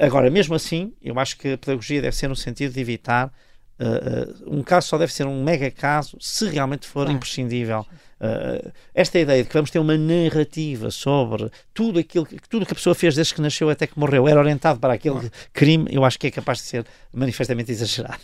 [0.00, 3.30] Agora, mesmo assim, eu acho que a pedagogia deve ser no sentido de evitar
[3.78, 7.12] Uh, uh, um caso só deve ser um mega caso se realmente for Claro.
[7.12, 7.84] imprescindível.
[8.18, 12.72] Uh, esta ideia de que vamos ter uma narrativa sobre tudo aquilo que tudo que
[12.72, 16.02] a pessoa fez desde que nasceu até que morreu era orientado para aquele crime, eu
[16.04, 18.18] acho que é capaz de ser manifestamente exagerado.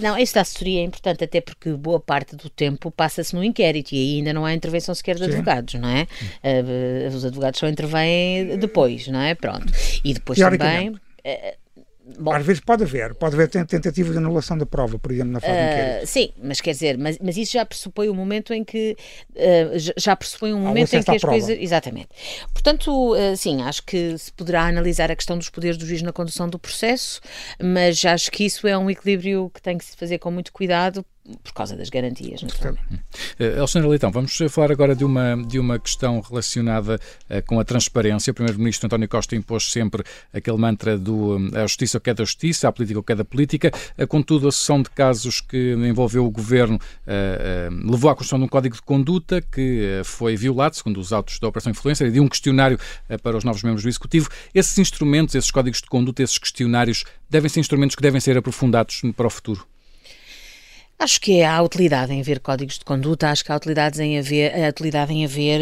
[0.00, 4.16] Não, esta assessoria é importante até porque boa parte do tempo passa-se no inquérito e
[4.18, 5.30] ainda não há intervenção sequer de Sim.
[5.32, 6.06] advogados, não é?
[6.42, 9.34] Eh, os advogados só intervêm depois, não é?
[9.34, 9.70] Pronto.
[10.02, 10.94] E depois também.
[11.24, 11.56] eh,
[12.18, 15.32] bom, Às vezes pode haver, pode haver ten- tentativa de anulação da prova, por exemplo,
[15.32, 16.04] na inquérito.
[16.04, 18.96] Uh, sim, mas quer dizer, mas, mas isso já pressupõe um momento em que
[19.30, 21.56] uh, já- pressupõe um momento em que as coisas.
[21.58, 22.08] Exatamente.
[22.52, 26.12] Portanto, uh, sim, acho que se poderá analisar a questão dos poderes do juiz na
[26.12, 27.20] condução do processo,
[27.62, 31.04] mas acho que isso é um equilíbrio que tem que se fazer com muito cuidado
[31.42, 32.42] por causa das garantias.
[32.42, 33.00] naturalmente.
[33.38, 37.58] Eh, Alexandre Leitão, vamos eh, falar agora de uma, de uma questão relacionada eh, com
[37.60, 38.30] a transparência.
[38.30, 40.02] O Primeiro-Ministro António Costa impôs sempre
[40.32, 43.12] aquele mantra do eh, a justiça o que é da justiça, a política o que
[43.12, 43.70] é da política.
[43.96, 46.78] Eh, Contudo, a sessão de casos que envolveu o Governo
[47.86, 51.48] levou à construção de um código de conduta que foi violado, segundo os autos da
[51.48, 52.78] Operação Influencer, e de um questionário
[53.22, 54.28] para os novos membros do Executivo.
[54.54, 59.02] Esses instrumentos, esses códigos de conduta, esses questionários, devem ser instrumentos que devem ser aprofundados
[59.16, 59.66] para o futuro?
[61.00, 64.52] Acho que há utilidade em haver códigos de conduta, acho que há utilidade em haver,
[64.68, 65.58] utilidade em haver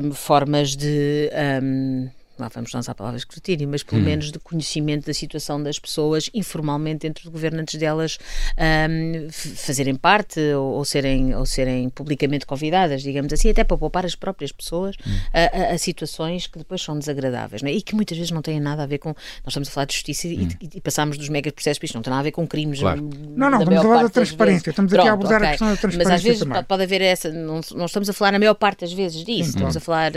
[0.00, 1.28] uh, formas de.
[1.60, 2.08] Um,
[2.40, 4.04] lá vamos nós à palavra escrutínio, mas pelo hum.
[4.04, 8.18] menos de conhecimento da situação das pessoas informalmente dentro do governo antes delas
[8.58, 14.06] um, fazerem parte ou, ou, serem, ou serem publicamente convidadas, digamos assim, até para poupar
[14.06, 15.10] as próprias pessoas hum.
[15.32, 17.70] a, a, a, situações que depois são desagradáveis é?
[17.72, 19.10] e que muitas vezes não têm nada a ver com.
[19.10, 20.48] Nós estamos a falar de justiça hum.
[20.60, 22.80] e, e, passamos dos mega processos, isto não tem nada a ver com crimes.
[22.80, 23.02] Claro.
[23.36, 25.46] Não, não, estamos a falar da transparência, estamos aqui Pronto, a abordar okay.
[25.46, 26.12] a questão da transparência.
[26.12, 26.64] Mas às vezes também.
[26.64, 29.56] pode haver essa, não, não estamos a falar na maior parte das vezes disso, Sim,
[29.56, 30.12] estamos a falar.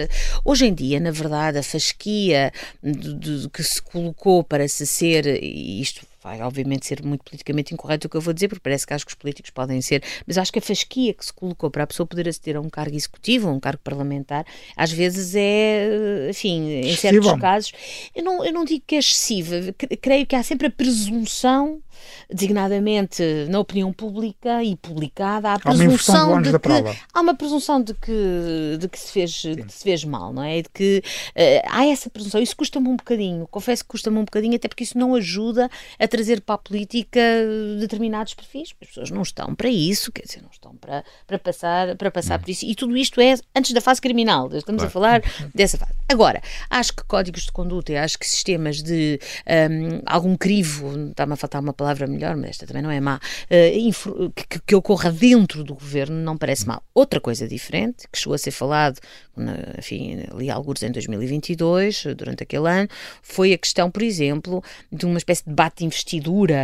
[0.46, 2.11] Hoje em dia, na verdade, a fasquia
[2.82, 7.74] de, de, que se colocou para se ser, e isto vai obviamente ser muito politicamente
[7.74, 10.04] incorreto o que eu vou dizer, porque parece que acho que os políticos podem ser,
[10.28, 12.70] mas acho que a fasquia que se colocou para a pessoa poder aceder a um
[12.70, 14.46] cargo executivo, a um cargo parlamentar,
[14.76, 17.74] às vezes é, enfim, em certos casos,
[18.16, 19.56] eu não, eu não digo que é excessiva,
[20.00, 21.82] creio que há sempre a presunção
[22.30, 26.70] designadamente na opinião pública e publicada, há, presunção de, de que
[27.14, 30.60] há uma presunção de que, de que, se, fez, de se fez mal, não é?
[30.60, 32.42] E de que uh, há essa presunção.
[32.42, 36.08] Isso custa-me um bocadinho, confesso que custa-me um bocadinho, até porque isso não ajuda a
[36.08, 37.20] trazer para a política
[37.80, 38.74] determinados perfis.
[38.82, 42.40] As pessoas não estão para isso, quer dizer, não estão para, para passar, para passar
[42.40, 42.66] por isso.
[42.66, 44.88] E tudo isto é antes da fase criminal, estamos claro.
[44.88, 45.22] a falar
[45.54, 45.94] dessa fase.
[46.10, 51.36] Agora, acho que códigos de conduta, acho que sistemas de um, algum crivo, está-me a
[51.36, 55.64] faltar uma palavra melhor, mas esta também não é má, uh, que, que, ocorra dentro
[55.64, 56.84] do governo não parece mal.
[56.94, 59.00] Outra coisa diferente, que chegou a ser falado,
[59.78, 62.90] enfim, ali alguns em 2022, durante aquele ano,
[63.22, 66.56] foi a questão, por exemplo, de uma espécie de debate de investidura.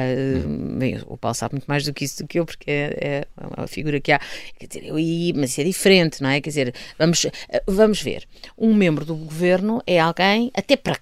[0.46, 2.98] Uh, bem, o Paulo sabe muito mais do que isso do que eu, porque é,
[3.00, 4.20] é uma figura que há.
[4.60, 4.96] Quer dizer, eu,
[5.36, 6.42] mas isso é diferente, não é?
[6.42, 8.28] Quer dizer, vamos, eh, vamos ver.
[8.58, 11.00] Um membro do governo é alguém, até para,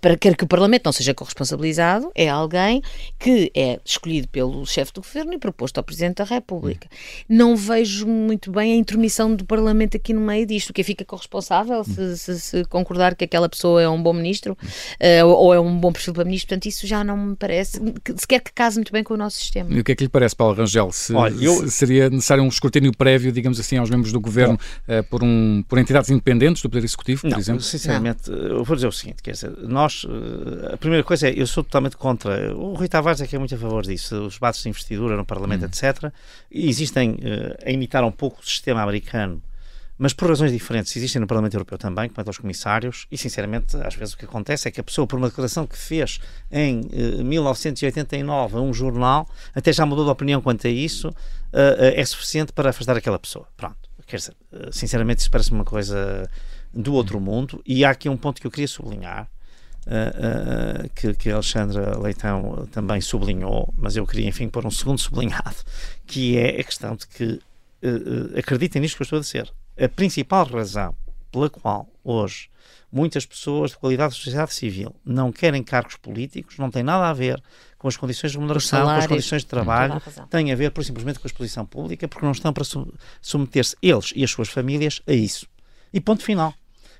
[0.00, 2.82] para quer que o Parlamento não seja corresponsabilizado, é alguém
[3.18, 6.88] que é escolhido pelo chefe do governo e proposto ao Presidente da República.
[7.28, 10.72] Não vejo muito bem a intromissão do Parlamento aqui no meio disto.
[10.72, 15.26] Quem fica corresponsável se, se, se concordar que aquela pessoa é um bom ministro uh,
[15.26, 18.40] ou é um bom perfil para ministro, portanto, isso já não me parece, que, sequer
[18.40, 19.72] que case muito bem com o nosso sistema.
[19.72, 20.92] E o que é que lhe parece, Paulo Rangel?
[20.92, 21.54] Se, Olha, eu...
[21.68, 24.54] se seria necessário um escrutínio prévio, digamos assim, aos membros do governo
[24.88, 27.62] uh, por, um, por entidades independentes do Poder Executivo, por não, exemplo?
[27.62, 28.38] Sinceramente, não.
[28.38, 31.64] eu vou dizer o seguinte: quer dizer, nós, uh, a primeira coisa é, eu sou
[31.64, 32.54] totalmente contra.
[32.56, 35.24] O Rui Tavares é que é muito a favor disso, os debates de investidura no
[35.24, 35.66] Parlamento, hum.
[35.66, 36.12] etc.
[36.50, 39.42] E existem uh, a imitar um pouco o sistema americano
[40.02, 43.94] mas por razões diferentes existem no Parlamento Europeu também, quanto aos comissários, e sinceramente, às
[43.94, 46.18] vezes o que acontece é que a pessoa, por uma declaração que fez
[46.50, 51.14] em eh, 1989 a um jornal, até já mudou de opinião quanto a isso,
[51.52, 53.46] eh, é suficiente para afastar aquela pessoa.
[53.58, 53.76] Pronto.
[54.06, 54.34] Quer dizer,
[54.72, 56.30] sinceramente, isso parece uma coisa
[56.72, 59.28] do outro mundo, e há aqui um ponto que eu queria sublinhar.
[59.90, 64.70] Uh, uh, que, que a Alexandra Leitão também sublinhou, mas eu queria, enfim, pôr um
[64.70, 65.56] segundo sublinhado,
[66.06, 69.88] que é a questão de que uh, acreditem nisto que eu estou a dizer a
[69.88, 70.94] principal razão
[71.32, 72.50] pela qual hoje
[72.92, 77.12] muitas pessoas de qualidade de sociedade civil não querem cargos políticos não tem nada a
[77.12, 77.42] ver
[77.78, 81.18] com as condições de remuneração, com as condições de trabalho, tem a ver por simplesmente
[81.18, 82.62] com a exposição pública, porque não estão para
[83.22, 85.46] submeter-se eles e as suas famílias a isso.
[85.90, 86.52] E ponto final.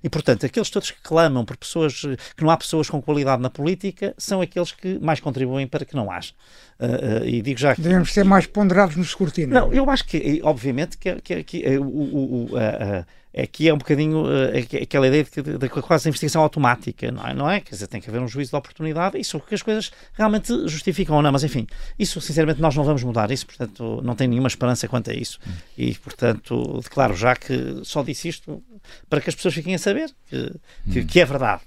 [0.03, 2.01] E, portanto, aqueles todos que clamam por pessoas,
[2.37, 5.95] que não há pessoas com qualidade na política, são aqueles que mais contribuem para que
[5.95, 6.33] não haja.
[6.79, 7.83] Uh, uh, e digo já que...
[7.83, 9.55] Devemos ser mais ponderados no escrutínio.
[9.55, 13.07] Não, eu acho que, obviamente, que, que, que o, o, o, a,
[13.37, 17.35] aqui é um bocadinho uh, aquela ideia de, de, de, quase investigação automática, não é?
[17.35, 17.61] não é?
[17.61, 21.17] Quer dizer, tem que haver um juízo de oportunidade, isso que as coisas realmente justificam
[21.17, 21.67] ou não, mas enfim,
[21.99, 25.39] isso sinceramente nós não vamos mudar isso, portanto não tenho nenhuma esperança quanto a isso.
[25.77, 28.63] E portanto, declaro já que só disse isto
[29.09, 30.53] para que as pessoas fiquem a saber que,
[30.93, 31.63] que, que é verdade.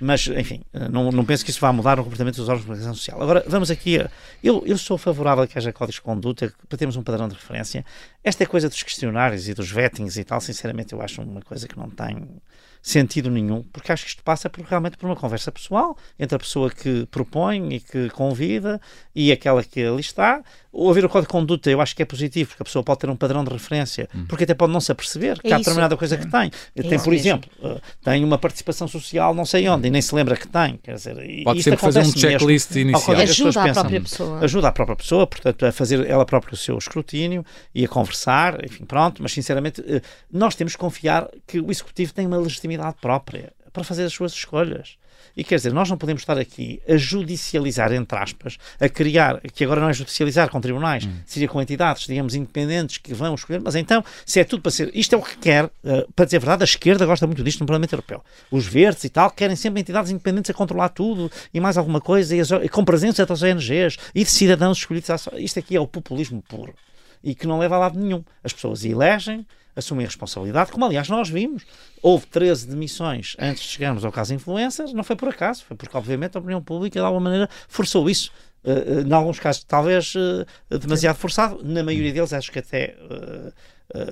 [0.00, 2.94] Mas, enfim, não, não penso que isso vá mudar o comportamento dos órgãos de comunicação
[2.94, 3.22] social.
[3.22, 3.98] Agora, vamos aqui.
[4.42, 7.34] Eu, eu sou favorável a que haja códigos de conduta para termos um padrão de
[7.34, 7.84] referência.
[8.24, 11.68] Esta é coisa dos questionários e dos vettings e tal, sinceramente, eu acho uma coisa
[11.68, 12.28] que não tem
[12.82, 16.38] sentido nenhum, porque acho que isto passa por, realmente por uma conversa pessoal entre a
[16.38, 18.80] pessoa que propõe e que convida
[19.14, 20.42] e aquela que ali está.
[20.72, 23.10] Ouvir o código de conduta eu acho que é positivo, porque a pessoa pode ter
[23.10, 24.24] um padrão de referência, hum.
[24.28, 26.50] porque até pode não se aperceber que é há determinada coisa que tem.
[26.76, 30.14] É tem, por exemplo, uh, tem uma participação social não sei onde e nem se
[30.14, 30.78] lembra que tem.
[30.82, 33.16] Quer dizer, pode sempre fazer um checklist inicial.
[33.16, 34.38] Ajuda a própria pessoa.
[34.40, 38.64] Ajuda a própria pessoa, portanto, a fazer ela própria o seu escrutínio e a conversar,
[38.64, 40.00] enfim, pronto, mas sinceramente uh,
[40.32, 42.69] nós temos que confiar que o Executivo tem uma legitimidade
[43.00, 44.98] própria para fazer as suas escolhas.
[45.36, 49.64] E quer dizer, nós não podemos estar aqui a judicializar, entre aspas, a criar, que
[49.64, 51.12] agora não é judicializar com tribunais, hum.
[51.24, 54.90] seria com entidades, digamos, independentes que vão escolher, mas então, se é tudo para ser.
[54.94, 57.60] Isto é o que quer, uh, para dizer a verdade, a esquerda gosta muito disto
[57.60, 58.22] no Parlamento Europeu.
[58.50, 62.34] Os verdes e tal querem sempre entidades independentes a controlar tudo e mais alguma coisa,
[62.34, 65.10] e, as, e com presença das ONGs e de cidadãos escolhidos.
[65.38, 66.74] Isto aqui é o populismo puro.
[67.22, 68.24] e que não leva a lado nenhum.
[68.42, 71.64] As pessoas elegem, assumem a responsabilidade, como aliás nós vimos.
[72.02, 75.96] Houve 13 demissões antes de chegarmos ao caso influencers, não foi por acaso, foi porque
[75.96, 78.30] obviamente a opinião pública de alguma maneira forçou isso.
[78.62, 82.94] Uh, uh, em alguns casos talvez uh, demasiado forçado, na maioria deles acho que até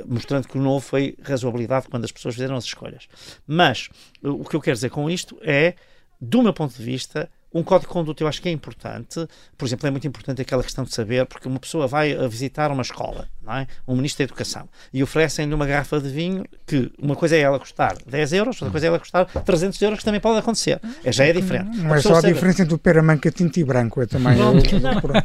[0.07, 3.07] mostrando que o novo foi razoabilidade quando as pessoas fizeram as escolhas.
[3.47, 3.89] Mas
[4.21, 5.75] o que eu quero dizer com isto é,
[6.21, 9.27] do meu ponto de vista, um código de conduta eu acho que é importante.
[9.57, 12.71] Por exemplo, é muito importante aquela questão de saber, porque uma pessoa vai a visitar
[12.71, 13.67] uma escola, não é?
[13.87, 17.59] um ministro da Educação, e oferecem-lhe uma garrafa de vinho que uma coisa é ela
[17.59, 20.81] custar 10 euros, outra coisa é ela custar 300 euros, que também pode acontecer.
[21.05, 21.79] É, já é diferente.
[21.79, 22.35] Não é só a saber.
[22.35, 24.37] diferença entre o peramanca tinto e branco, é também.
[24.37, 24.61] Não, não,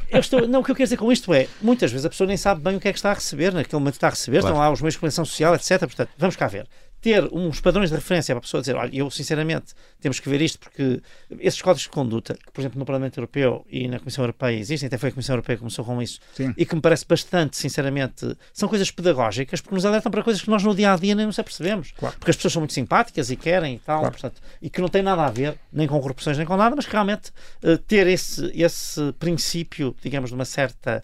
[0.10, 2.28] eu estou, não, o que eu quero dizer com isto é, muitas vezes a pessoa
[2.28, 4.40] nem sabe bem o que é que está a receber, naquele momento está a receber,
[4.40, 4.54] claro.
[4.54, 5.80] estão lá os meios de comunicação social, etc.
[5.80, 6.68] Portanto, vamos cá ver
[7.04, 10.41] ter uns padrões de referência para a pessoa dizer, olha, eu sinceramente temos que ver
[10.41, 11.01] isto porque
[11.38, 14.88] esses códigos de conduta, que por exemplo no Parlamento Europeu e na Comissão Europeia existem,
[14.88, 16.54] até foi a Comissão Europeia que começou com isso, Sim.
[16.58, 20.49] e que me parece bastante, sinceramente, são coisas pedagógicas porque nos alertam para coisas que
[20.49, 21.91] nós no dia a dia nem nos apercebemos.
[21.91, 22.16] Claro.
[22.18, 24.14] Porque as pessoas são muito simpáticas e querem e tal, claro.
[24.14, 26.86] portanto, e que não tem nada a ver nem com corrupções nem com nada, mas
[26.86, 27.32] que realmente
[27.64, 31.04] uh, ter esse, esse princípio, digamos, de uma certa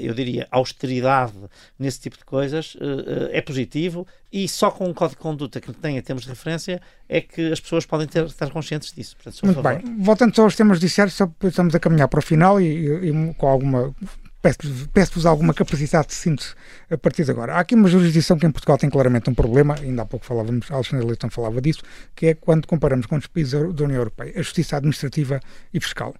[0.00, 1.32] eu diria, austeridade
[1.78, 5.72] nesse tipo de coisas uh, é positivo e só com um código de conduta que
[5.72, 9.16] tenha termos de referência é que as pessoas podem ter, estar conscientes disso.
[9.16, 9.80] Portanto, Muito bem.
[9.98, 13.48] Voltando só aos temas judiciários, só estamos a caminhar para o final e, e com
[13.48, 13.94] alguma
[14.40, 16.54] peço-vos alguma capacidade de síntese
[16.90, 17.54] a partir de agora.
[17.54, 20.70] Há aqui uma jurisdição que em Portugal tem claramente um problema, ainda há pouco falávamos,
[20.70, 21.82] Alexandre Leitão falava disso,
[22.14, 25.40] que é quando comparamos com os países da União Europeia, a justiça administrativa
[25.74, 26.14] e fiscal.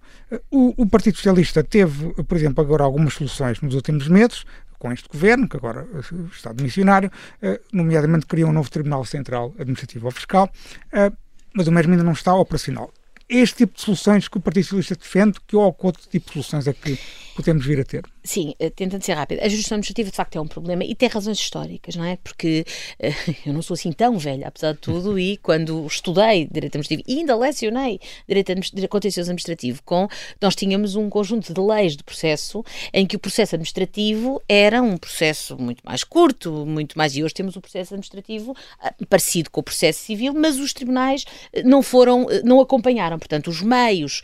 [0.51, 4.43] O, o Partido Socialista teve, por exemplo, agora algumas soluções nos últimos meses,
[4.77, 5.85] com este governo, que agora
[6.31, 7.11] está de missionário,
[7.41, 10.49] eh, nomeadamente criou um novo Tribunal Central Administrativo ou Fiscal,
[10.93, 11.11] eh,
[11.53, 12.91] mas o mesmo ainda não está operacional
[13.29, 16.73] este tipo de soluções que o Partido Socialista defende, que outro tipo de soluções é
[16.73, 16.97] que
[17.35, 18.03] podemos vir a ter?
[18.23, 19.39] Sim, eh, tentando ser rápido.
[19.39, 22.17] A justiça administrativa, de facto, é um problema e tem razões históricas, não é?
[22.17, 22.65] Porque
[23.01, 27.03] uh, eu não sou assim tão velha, apesar de tudo, e quando estudei Direito Administrativo
[27.07, 28.53] e ainda lecionei Direito
[28.89, 30.07] Contencioso Administrativo, com,
[30.41, 32.63] nós tínhamos um conjunto de leis de processo
[32.93, 37.15] em que o processo administrativo era um processo muito mais curto, muito mais.
[37.15, 41.25] E hoje temos o processo administrativo uh, parecido com o processo civil, mas os tribunais
[41.63, 43.17] não foram, não acompanharam.
[43.17, 44.21] Portanto, os meios,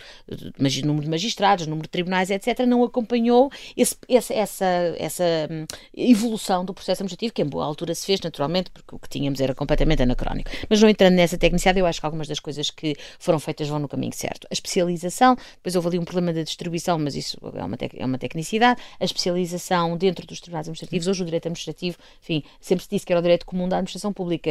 [0.84, 3.50] número de magistrados, número de tribunais, etc., não acompanhou
[3.86, 4.66] esse esse, essa,
[4.98, 5.66] essa hum,
[5.96, 9.40] evolução do processo administrativo, que em boa altura se fez, naturalmente, porque o que tínhamos
[9.40, 10.50] era completamente anacrónico.
[10.70, 13.80] Mas não entrando nessa tecnicidade, eu acho que algumas das coisas que foram feitas vão
[13.80, 14.48] no caminho certo.
[14.50, 18.18] A especialização, depois houve ali um problema da distribuição, mas isso é uma, é uma
[18.18, 18.82] tecnicidade.
[19.00, 23.14] A especialização dentro dos tribunais administrativos, hoje o direito administrativo, enfim, sempre se disse que
[23.14, 24.50] era o direito comum da administração pública,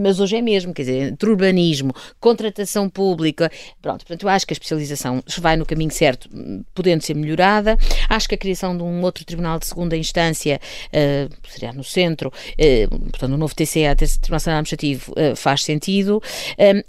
[0.00, 3.50] mas hoje é mesmo, quer dizer, entre urbanismo, contratação pública,
[3.80, 6.28] pronto, portanto, eu acho que a especialização vai no caminho certo,
[6.74, 7.76] podendo ser melhorada.
[8.08, 12.28] Acho que a criação de um outro tribunal de segunda instância, uh, seria no centro,
[12.28, 16.20] uh, portanto, o novo TCA, Tribunal Administrativo, uh, faz sentido.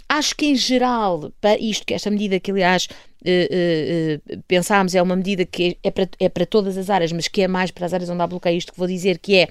[0.08, 2.88] acho que, em geral, para isto, que esta medida que, aliás,
[3.26, 7.26] Uh, uh, pensámos é uma medida que é para, é para todas as áreas, mas
[7.26, 9.48] que é mais para as áreas onde há bloqueio, isto que vou dizer, que é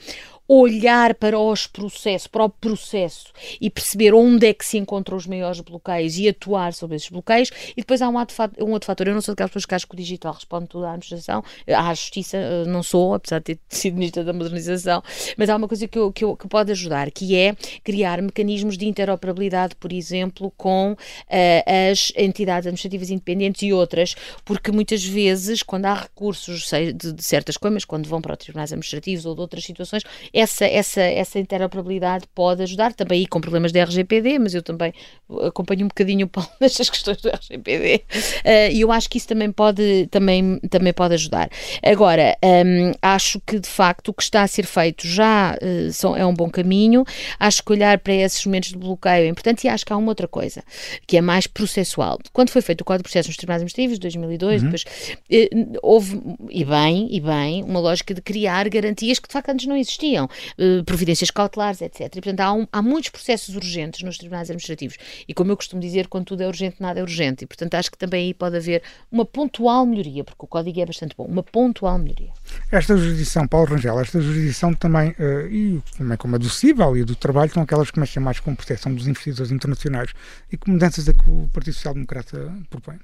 [0.62, 5.28] olhar para os processos, para o processo e perceber onde é que se encontram os
[5.28, 7.50] maiores bloqueios e atuar sobre esses bloqueios.
[7.76, 8.18] E depois há um
[8.60, 9.08] um outro fator.
[9.08, 11.94] Eu não sou daquelas pessoas que acho que o digital responde tudo à administração, à
[11.94, 15.04] justiça, eh, não sou, apesar de ter sido ministra da modernização,
[15.38, 18.78] mas há uma coisa que, eu, que, eu, que pode ajudar, que é criar mecanismos
[18.78, 25.64] de interoperabilidade, por exemplo, com uh, as entidades administrativas independentes e outras, porque muitas vezes,
[25.64, 29.36] quando há recursos sei, de, de certas coisas, quando vão para os tribunais administrativos ou
[29.36, 30.04] de outras situações,
[30.44, 34.94] essa, essa, essa interoperabilidade pode ajudar, também aí com problemas de RGPD, mas eu também
[35.42, 39.28] acompanho um bocadinho o Paulo nestas questões do RGPD uh, e eu acho que isso
[39.28, 41.50] também pode, também, também pode ajudar.
[41.84, 46.16] Agora, um, acho que de facto o que está a ser feito já uh, são,
[46.16, 47.04] é um bom caminho,
[47.40, 50.10] acho que olhar para esses momentos de bloqueio é importante e acho que há uma
[50.10, 50.64] outra coisa,
[51.08, 52.20] que é mais processual.
[52.32, 54.70] Quando foi feito o Código de Processo nos Tribunais Administrativos, 2002, uhum.
[54.70, 59.50] depois uh, houve, e bem, e bem, uma lógica de criar garantias que de facto
[59.50, 62.02] antes não existiam uh, providências cautelares, etc.
[62.02, 64.98] E, portanto, há, um, há, muitos processos urgentes nos tribunais administrativos.
[65.28, 67.44] E como eu costumo dizer, quando tudo é urgente, nada é urgente.
[67.44, 70.86] E, portanto, acho que também aí pode haver uma pontual melhoria, porque o código é
[70.86, 72.32] bastante bom, uma pontual melhoria.
[72.72, 77.04] Esta jurisdição, Paulo Rangel, esta jurisdição também, uh, e também como a do civil e
[77.04, 80.12] do trabalho, são aquelas que mexem mais com proteção dos investidores internacionais.
[80.52, 83.00] E que mudanças é que o Partido Social Democrata propõe?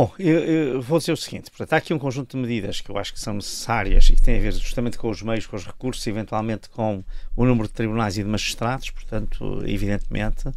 [0.00, 2.90] Bom, eu, eu, vou dizer o seguinte: portanto, há aqui um conjunto de medidas que
[2.90, 5.56] eu acho que são necessárias e que têm a ver justamente com os meios, com
[5.56, 7.04] os recursos, eventualmente com
[7.36, 10.50] o número de tribunais e de magistrados, portanto, evidentemente,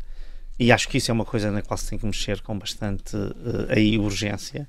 [0.57, 3.17] e acho que isso é uma coisa na qual se tem que mexer com bastante
[3.17, 4.65] uh, aí urgência.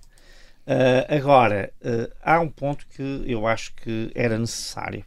[1.08, 1.72] agora,
[2.20, 5.04] há um ponto que eu acho que era necessário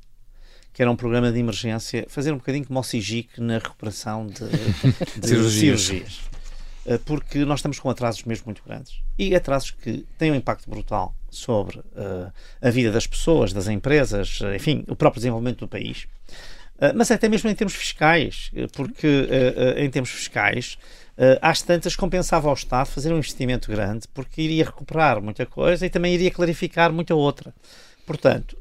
[0.71, 4.45] que era um programa de emergência, fazer um bocadinho como o SIGIC na recuperação de,
[5.19, 5.81] de cirurgias.
[5.81, 6.36] cirurgias.
[6.87, 9.01] Eh, porque nós estamos com atrasos mesmo muito grandes.
[9.19, 12.31] E atrasos que têm um impacto brutal sobre uh,
[12.61, 16.07] a vida das pessoas, das empresas, eh, enfim, o próprio desenvolvimento do país.
[16.77, 20.77] Uh, mas até mesmo em termos fiscais, porque uh, em termos fiscais,
[21.41, 25.89] às tantas compensava ao Estado fazer um investimento grande, porque iria recuperar muita coisa e
[25.89, 27.51] também iria clarificar muita outra.
[28.05, 28.55] Portanto,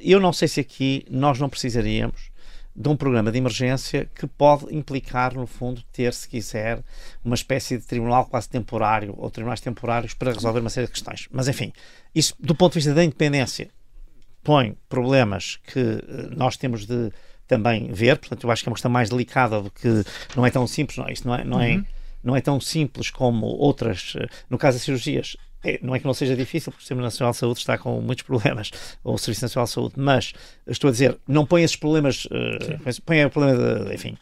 [0.00, 2.29] eu não sei se aqui nós não precisaríamos
[2.74, 6.82] de um programa de emergência que pode implicar, no fundo, ter, se quiser,
[7.24, 11.28] uma espécie de tribunal quase temporário ou tribunais temporários para resolver uma série de questões.
[11.30, 11.72] Mas, enfim,
[12.14, 13.68] isso do ponto de vista da independência
[14.42, 17.12] põe problemas que eh, nós temos de
[17.46, 20.04] também ver, portanto, eu acho que é uma questão mais delicada do que
[20.36, 21.12] não é tão simples, não, é?
[21.12, 21.84] isto não é, não é, uhum.
[22.22, 25.36] não é tão simples como outras, eh, no caso das cirurgias,
[25.82, 28.24] não é que não seja difícil, porque o Sistema Nacional de Saúde está com muitos
[28.24, 28.70] problemas,
[29.04, 30.32] ou o Serviço Nacional de Saúde, mas
[30.66, 34.16] estou a dizer, não põe esses problemas, uh, põe o problema de, enfim,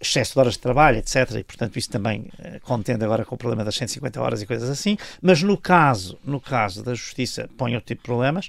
[0.00, 1.30] excesso de horas de trabalho, etc.
[1.38, 4.68] E, portanto, isso também uh, contende agora com o problema das 150 horas e coisas
[4.70, 4.96] assim.
[5.20, 8.46] Mas no caso, no caso da Justiça, põe outro tipo de problemas,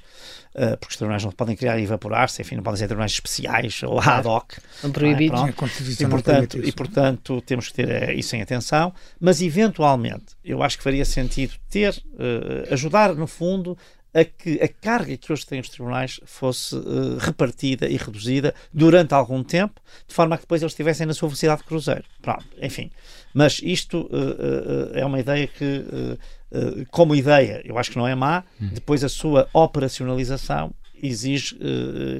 [0.56, 3.82] uh, porque os tribunais não podem criar e evaporar-se, enfim, não podem ser tribunais especiais
[3.84, 4.54] ou ad hoc.
[4.80, 5.42] São proibidos.
[5.42, 6.04] É?
[6.04, 8.94] E, portanto, e, portanto, temos que ter uh, isso em atenção.
[9.20, 12.02] Mas, eventualmente, eu acho que faria sentido ter,
[12.72, 13.78] ajudar, no fundo,
[14.14, 19.14] a que a carga que hoje têm os tribunais fosse uh, repartida e reduzida durante
[19.14, 22.04] algum tempo, de forma a que depois eles estivessem na sua velocidade de cruzeiro.
[22.22, 22.90] Pronto, enfim.
[23.34, 25.86] Mas isto uh, uh, é uma ideia que,
[26.90, 28.70] como ideia, eu acho que não é má, hum.
[28.74, 31.56] depois a sua operacionalização exige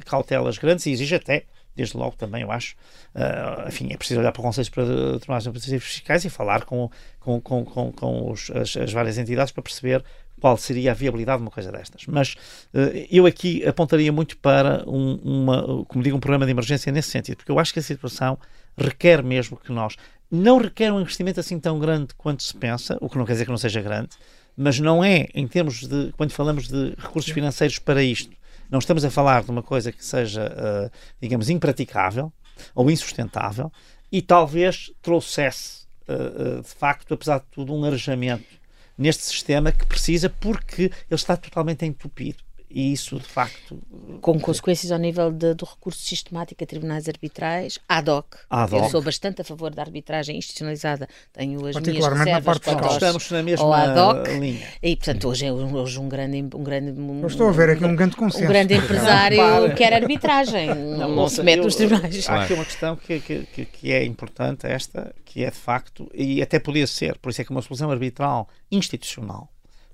[0.06, 2.74] cautelas grandes e exige até desde logo também, eu acho,
[3.14, 6.90] uh, enfim, é preciso olhar para o Conselho para Tribunais Administrativos Fiscais e falar com,
[7.18, 10.04] com, com, com, com os, as, as, várias entidades para perceber
[10.40, 12.06] qual seria a viabilidade de uma coisa destas.
[12.06, 12.34] Mas
[12.74, 17.10] uh, eu aqui apontaria muito para, um, uma, como digo, um programa de emergência nesse
[17.10, 18.38] sentido, porque eu acho que a situação
[18.76, 19.96] requer mesmo que nós.
[20.30, 23.44] Não requer um investimento assim tão grande quanto se pensa, o que não quer dizer
[23.44, 24.10] que não seja grande,
[24.56, 26.12] mas não é, em termos de.
[26.16, 28.36] Quando falamos de recursos financeiros para isto,
[28.70, 32.32] não estamos a falar de uma coisa que seja, uh, digamos, impraticável
[32.74, 33.72] ou insustentável
[34.12, 38.59] e talvez trouxesse, uh, de facto, apesar de tudo, um arejamento
[39.00, 43.82] neste sistema que precisa porque ele está totalmente entupido e isso de facto
[44.20, 48.36] com consequências ao nível de, do recurso sistemático a tribunais arbitrais ad hoc.
[48.48, 48.84] ad hoc.
[48.84, 53.30] Eu sou bastante a favor da arbitragem institucionalizada, tenho as minhas reservas quanto aos, Estamos
[53.30, 54.66] na mesma ad hoc, linha.
[54.82, 57.96] E portanto hoje é hoje um grande um grande um, estou a ver aqui um
[57.96, 58.44] grande consenso.
[58.44, 62.28] Um grande empresário quer arbitragem, não, não se mete nos tribunais.
[62.28, 66.40] Há aqui uma questão que, que, que é importante esta, que é de facto e
[66.40, 69.50] até podia ser, por isso é que uma solução arbitral institucional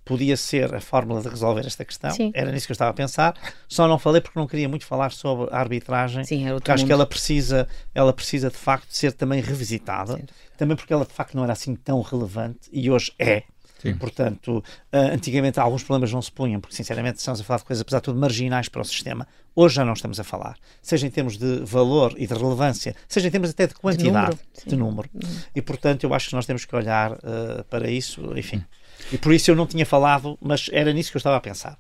[0.07, 2.13] podia ser a fórmula de resolver esta questão.
[2.13, 2.31] Sim.
[2.33, 3.35] Era nisso que eu estava a pensar.
[3.69, 6.25] Só não falei porque não queria muito falar sobre a arbitragem.
[6.25, 6.87] Sim, porque acho mundo.
[6.87, 10.17] que ela precisa, ela precisa de facto ser também revisitada.
[10.17, 10.25] Sim.
[10.57, 13.43] Também porque ela de facto não era assim tão relevante e hoje é.
[13.83, 13.95] Sim.
[13.97, 17.83] Portanto, uh, antigamente alguns problemas não se punham, porque sinceramente estamos a falar de coisas,
[17.83, 19.27] apesar de tudo, marginais para o sistema.
[19.55, 23.29] Hoje já não estamos a falar, seja em termos de valor e de relevância, seja
[23.29, 25.11] em termos até de quantidade, de número.
[25.11, 25.41] De número.
[25.55, 28.65] E portanto, eu acho que nós temos que olhar uh, para isso, enfim.
[29.13, 31.79] E por isso eu não tinha falado, mas era nisso que eu estava a pensar.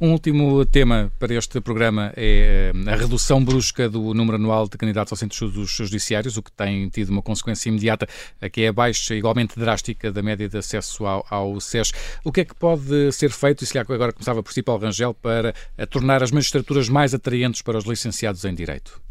[0.00, 4.76] Um último tema para este programa é eh, a redução brusca do número anual de
[4.76, 8.06] candidatos ao centro dos judiciários, o que tem tido uma consequência imediata,
[8.52, 11.92] que é a baixa igualmente drástica da média de acesso ao, ao SES.
[12.24, 15.14] O que é que pode ser feito, e se agora começava por si, Paulo Rangel,
[15.14, 15.54] para
[15.90, 19.05] tornar as magistraturas mais atraentes para os licenciados em Direito?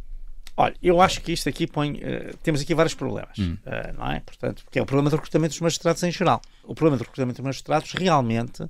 [0.58, 1.94] Olha, eu acho que isto aqui põe.
[1.96, 3.58] Uh, temos aqui vários problemas, hum.
[3.66, 4.22] uh, não é?
[4.22, 6.42] Portanto, porque é o problema do recrutamento dos magistrados em geral.
[6.64, 8.64] O problema do recrutamento dos magistrados realmente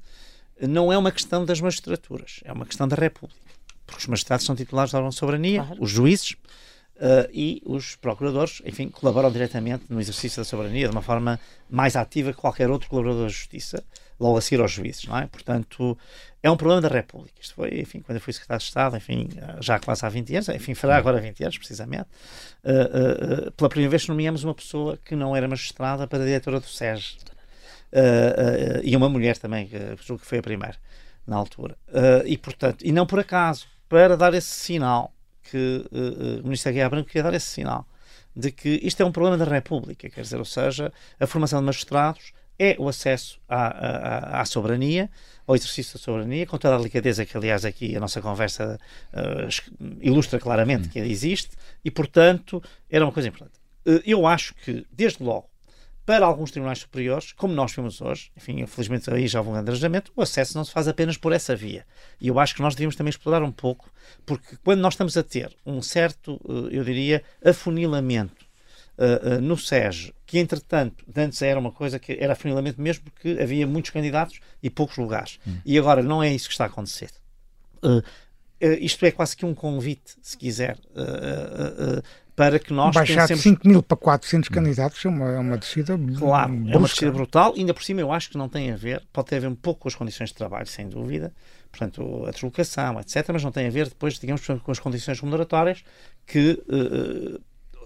[0.59, 3.39] não é uma questão das magistraturas, é uma questão da República.
[3.86, 5.83] Porque os magistrados são titulares da órgão de soberania, claro.
[5.83, 11.01] os juízes uh, e os procuradores, enfim, colaboram diretamente no exercício da soberania de uma
[11.01, 13.83] forma mais ativa que qualquer outro colaborador da justiça,
[14.20, 15.28] logo a seguir aos juízes, não é?
[15.28, 15.97] Portanto,
[16.41, 17.34] é um problema da República.
[17.41, 20.49] Isto foi, enfim, quando eu fui secretário de Estado, enfim, já quase há 20 anos,
[20.49, 22.07] enfim, fará agora 20 anos, precisamente,
[22.63, 26.68] uh, uh, pela primeira vez nomeamos uma pessoa que não era magistrada para diretora do
[26.68, 27.18] SES.
[27.91, 30.76] Uh, e uma mulher também, que que foi a primeira
[31.26, 31.76] na altura.
[32.26, 35.11] e portanto, e não por acaso, para dar esse sinal
[35.41, 37.88] que o ministro Aguiar Branco queria dar esse sinal
[38.36, 41.66] de que isto é um problema da República, quer dizer, ou seja, a formação de
[41.66, 45.09] magistrados é o acesso à, à, à soberania,
[45.45, 48.79] ao exercício da soberania, com toda a delicadeza que, aliás, aqui a nossa conversa
[49.13, 50.91] uh, ilustra claramente hum.
[50.91, 51.51] que existe,
[51.83, 53.59] e, portanto, era uma coisa importante.
[53.85, 55.49] Uh, eu acho que, desde logo,
[56.05, 59.71] para alguns tribunais superiores, como nós vimos hoje, enfim, infelizmente aí já houve um grande
[59.71, 61.83] arranjamento, o acesso não se faz apenas por essa via.
[62.21, 63.89] E eu acho que nós devíamos também explorar um pouco,
[64.23, 68.45] porque quando nós estamos a ter um certo, eh, eu diria, afunilamento
[68.99, 73.65] uh, no SES, que entretanto, antes era uma coisa que era afunilamento mesmo porque havia
[73.65, 75.39] muitos candidatos e poucos lugares.
[75.47, 75.59] Hum.
[75.65, 77.09] E agora não é isso que está a acontecer.
[77.81, 78.03] Uh,
[78.81, 80.77] isto é quase que um convite, se quiser,
[82.36, 83.43] para que nós Baixar pensemos...
[83.43, 86.73] de 5 mil para 400 candidatos é uma, é uma descida Claro, brusca.
[86.73, 87.53] é uma descida brutal.
[87.55, 89.55] Ainda por cima eu acho que não tem a ver, pode ter a ver um
[89.55, 91.31] pouco com as condições de trabalho, sem dúvida,
[91.71, 95.81] portanto, a deslocação, etc., mas não tem a ver depois, digamos, com as condições remuneratórias
[96.25, 96.61] que...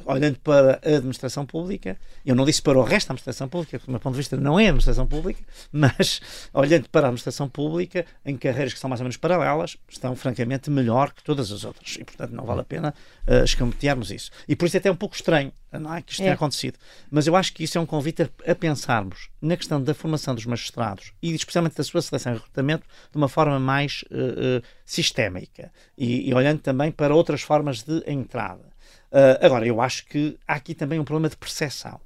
[0.06, 3.86] Olhando para a administração pública, eu não disse para o resto da administração pública, porque
[3.86, 5.42] do meu ponto de vista não é a administração pública,
[5.72, 6.22] mas
[6.54, 10.70] olhando para a administração pública, em carreiras que são mais ou menos paralelas, estão francamente
[10.70, 11.98] melhor que todas as outras.
[12.00, 12.94] E, portanto, não vale a pena
[13.28, 14.32] uh, escamotearmos isso.
[14.48, 16.26] E por isso é até um pouco estranho não é, que isto é.
[16.26, 16.80] tenha acontecido.
[17.12, 20.34] Mas eu acho que isso é um convite a, a, pensarmos na questão da formação
[20.34, 24.64] dos magistrados e especialmente da sua seleção e recrutamento de uma forma mais uh, uh,
[24.86, 28.69] sistémica e, e olhando também para outras formas de entrada.
[29.12, 32.00] Uh, agora, eu acho que há aqui também um problema de percepção.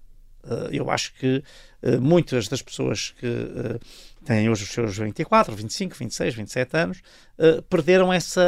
[0.43, 1.43] Uh, eu acho que
[1.83, 3.27] uh, muitas das pessoas que
[4.25, 7.01] têm hoje os seus 24, 25, 26, 27 anos
[7.69, 8.41] perderam essa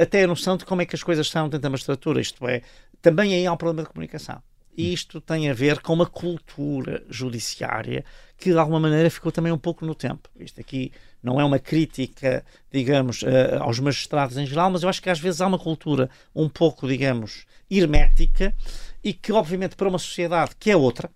[0.00, 2.20] até a noção de como é que as coisas são dentro da magistratura.
[2.20, 2.62] Isto é,
[3.02, 4.40] também aí há um problema de comunicação.
[4.76, 8.04] E isto tem a ver com uma cultura judiciária
[8.36, 10.28] que de alguma maneira ficou também um pouco no tempo.
[10.38, 10.92] Isto aqui
[11.24, 13.24] não é uma crítica, digamos,
[13.60, 16.86] aos magistrados em geral, mas eu acho que às vezes há uma cultura um pouco,
[16.86, 18.54] digamos, hermética
[19.02, 21.10] e que, obviamente, para uma sociedade que é outra,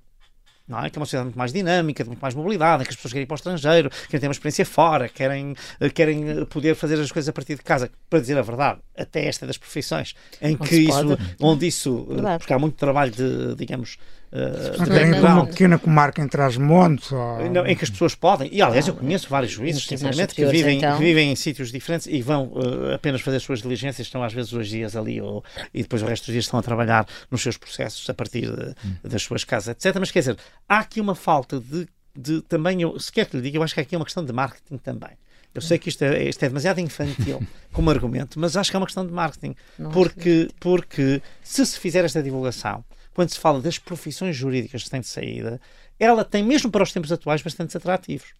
[0.68, 0.90] não é?
[0.90, 3.12] Que é uma sociedade muito mais dinâmica, de muito mais mobilidade, em que as pessoas
[3.12, 6.74] querem ir para o estrangeiro, querem ter uma experiência fora, querem, eh, querem eh, poder
[6.74, 7.90] fazer as coisas a partir de casa.
[8.10, 12.52] Para dizer a verdade, até esta das profissões, em que isso, onde isso, eh, porque
[12.52, 13.96] há muito trabalho de, digamos,
[14.30, 17.50] Uh, Querem uma pequena comarca entre as montes ou...
[17.50, 20.76] não, em que as pessoas podem, e aliás eu conheço vários juízes sinceramente que vivem,
[20.76, 20.98] então...
[20.98, 24.34] que vivem em sítios diferentes e vão uh, apenas fazer as suas diligências, estão às
[24.34, 27.40] vezes dois dias ali ou, e depois o resto dos dias estão a trabalhar nos
[27.40, 28.96] seus processos a partir de, hum.
[29.02, 29.96] das suas casas, etc.
[29.98, 30.36] Mas quer dizer,
[30.68, 33.72] há aqui uma falta de, de também, eu, se quer que lhe diga, eu acho
[33.72, 35.12] que aqui é uma questão de marketing também.
[35.54, 38.78] Eu sei que isto é, isto é demasiado infantil como argumento, mas acho que é
[38.78, 39.56] uma questão de marketing.
[39.92, 42.84] porque, porque se se fizer esta divulgação,
[43.18, 45.60] quando se fala das profissões jurídicas que têm de saída,
[45.98, 48.32] ela tem, mesmo para os tempos atuais, bastantes atrativos.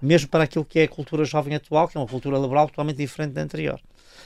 [0.00, 2.98] Mesmo para aquilo que é a cultura jovem atual, que é uma cultura laboral totalmente
[2.98, 3.80] diferente da anterior.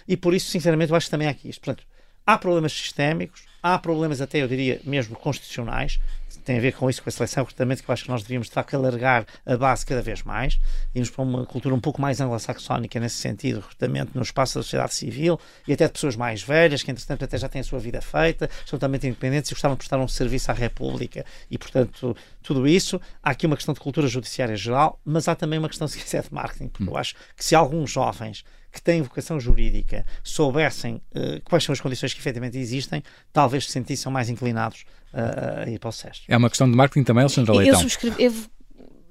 [0.06, 1.62] E por isso, sinceramente, eu acho que também há aqui isto.
[1.62, 1.86] Portanto,
[2.26, 5.98] há problemas sistémicos, há problemas até, eu diria, mesmo constitucionais,
[6.46, 8.22] tem a ver com isso, com a seleção de recrutamento, que eu acho que nós
[8.22, 10.60] devíamos, de facto, alargar a base cada vez mais,
[10.94, 14.94] irmos para uma cultura um pouco mais anglo-saxónica nesse sentido, recrutamento no espaço da sociedade
[14.94, 18.00] civil e até de pessoas mais velhas, que entretanto até já têm a sua vida
[18.00, 22.68] feita, são totalmente independentes e gostavam de prestar um serviço à República e, portanto, tudo
[22.68, 23.00] isso.
[23.20, 26.22] Há aqui uma questão de cultura judiciária geral, mas há também uma questão, se quiser,
[26.22, 28.44] de marketing, porque eu acho que se alguns jovens
[28.76, 33.72] que têm vocação jurídica soubessem uh, quais são as condições que efetivamente existem, talvez se
[33.72, 34.84] sentissem mais inclinados
[35.16, 36.22] uh, a ir para o SES.
[36.28, 37.74] É uma questão de marketing também, Alexandre Leitão?
[37.74, 38.50] Eu subscrevo,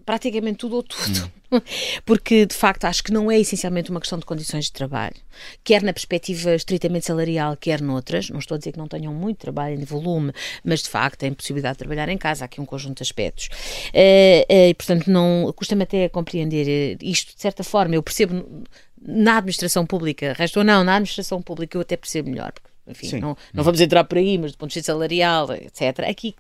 [0.06, 1.26] praticamente tudo ou tudo.
[1.52, 1.62] Hum.
[2.06, 5.16] Porque, de facto, acho que não é essencialmente uma questão de condições de trabalho,
[5.64, 8.30] quer na perspectiva estritamente salarial, quer noutras.
[8.30, 10.32] Não estou a dizer que não tenham muito trabalho em volume,
[10.64, 12.44] mas, de facto, têm possibilidade de trabalhar em casa.
[12.44, 13.48] Há aqui um conjunto de aspectos.
[13.94, 17.96] Uh, uh, e, portanto, não custa-me até compreender isto, de certa forma.
[17.96, 18.66] Eu percebo
[19.02, 23.20] na administração pública, resto ou não, na administração pública eu até percebo melhor, porque enfim,
[23.20, 26.00] não, não vamos entrar por aí, mas do ponto de vista salarial, etc.
[26.08, 26.36] Aqui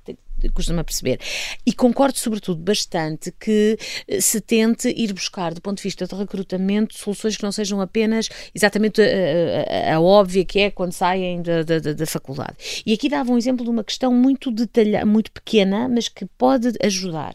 [0.53, 1.19] custa-me a perceber.
[1.65, 3.77] E concordo, sobretudo, bastante que
[4.07, 7.81] eh, se tente ir buscar, do ponto de vista de recrutamento, soluções que não sejam
[7.81, 12.83] apenas exatamente a, a, a óbvia que é quando saem da, da, da, faculdade.
[12.85, 16.73] E aqui dava um exemplo de uma questão muito detalhada, muito pequena, mas que pode
[16.81, 17.33] ajudar.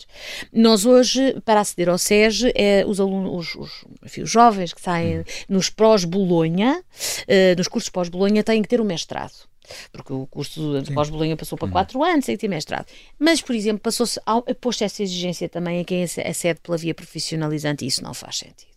[0.53, 4.80] Nós hoje, para aceder ao SES, é, os alunos, os, os, enfim, os jovens que
[4.80, 9.49] saem nos pós-Bolonha, uh, nos cursos pós-Bolonha, têm que ter um mestrado
[9.93, 12.05] porque o curso de pós-Bolonha passou para 4 uhum.
[12.05, 12.87] anos, sem ter mestrado.
[13.18, 14.21] Mas, por exemplo, passou-se,
[14.61, 18.70] posto essa exigência também a quem acede pela via profissionalizante e isso não faz sentido.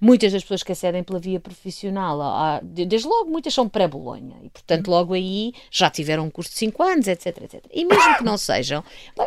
[0.00, 4.88] Muitas das pessoas que acedem pela via profissional, desde logo, muitas são pré-Bolonha e, portanto,
[4.88, 7.64] logo aí já tiveram um curso de 5 anos, etc, etc.
[7.72, 8.82] E mesmo que não sejam,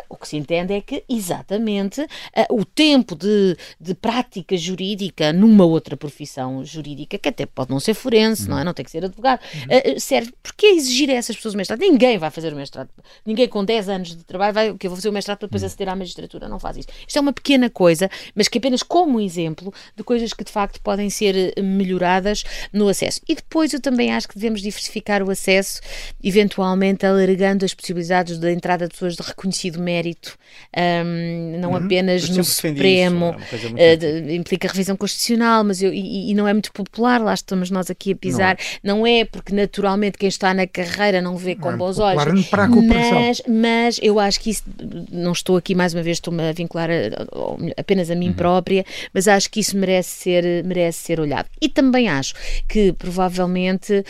[0.08, 2.06] o que se entende é que, exatamente,
[2.50, 7.94] o tempo de, de prática jurídica numa outra profissão jurídica, que até pode não ser
[7.94, 8.50] forense, uhum.
[8.50, 8.64] não é?
[8.64, 9.98] Não tem que ser advogado, uhum.
[9.98, 10.32] serve.
[10.42, 11.80] Porque exigir a essas pessoas o mestrado?
[11.80, 12.88] Ninguém vai fazer o mestrado.
[13.24, 15.62] Ninguém com 10 anos de trabalho vai, que eu vou fazer o mestrado para depois
[15.62, 16.48] aceder à magistratura.
[16.48, 16.88] Não faz isso.
[17.06, 20.80] Isto é uma pequena coisa, mas que apenas como exemplo de coisas que de facto
[20.80, 23.20] podem ser melhoradas no acesso.
[23.28, 25.80] E depois eu também acho que devemos diversificar o acesso,
[26.22, 30.38] eventualmente alargando as possibilidades da entrada de pessoas de reconhecido mérito,
[30.76, 31.76] um, não uhum.
[31.76, 36.52] apenas no Supremo, isso, é uh, implica revisão constitucional, mas eu, e, e, não é
[36.52, 38.56] muito popular, lá estamos nós aqui a pisar.
[38.82, 41.98] Não, não é porque naturalmente quem está na carreira não vê com não é bons
[41.98, 44.62] olhos, para a mas, mas eu acho que isso,
[45.10, 48.34] não estou aqui mais uma vez, estou-me a vincular a, a, apenas a mim uhum.
[48.34, 51.48] própria, mas acho que isso merece ser, merece ser olhado.
[51.60, 52.34] E também acho
[52.68, 54.04] que provavelmente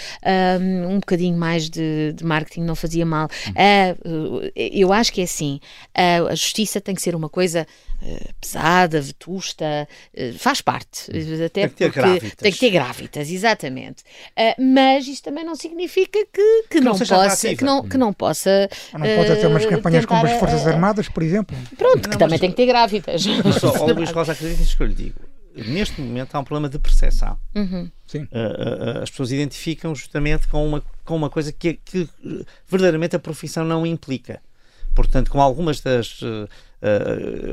[0.60, 3.28] um, um bocadinho mais de, de marketing não fazia mal.
[3.46, 4.42] Uhum.
[4.42, 5.60] Uh, eu acho que é assim,
[5.96, 7.66] uh, a justiça tem que ser uma coisa
[8.02, 11.10] uh, pesada, vetusta, uh, faz parte.
[11.10, 12.34] Uh, até tem que ter grávidas.
[12.34, 14.02] Tem que ter grávidas, exatamente.
[14.58, 17.54] mas isto também não significa que, que, que não, não possa.
[17.54, 18.68] Que não, que não possa.
[18.92, 21.56] Ou não pode ter umas campanhas como as Forças Armadas, por exemplo.
[21.76, 23.24] Pronto, não, que também tem que ter grávidas.
[23.44, 26.78] Mas, ó, Luís Rosa, acredita que eu lhe digo neste momento há um problema de
[26.78, 27.38] percepção.
[27.54, 27.90] Uhum.
[28.06, 28.22] Sim.
[28.24, 32.08] Uh, uh, as pessoas identificam justamente com uma, com uma coisa que, que
[32.66, 34.40] verdadeiramente a profissão não implica.
[34.94, 36.20] Portanto, com algumas das.
[36.22, 36.48] Uh,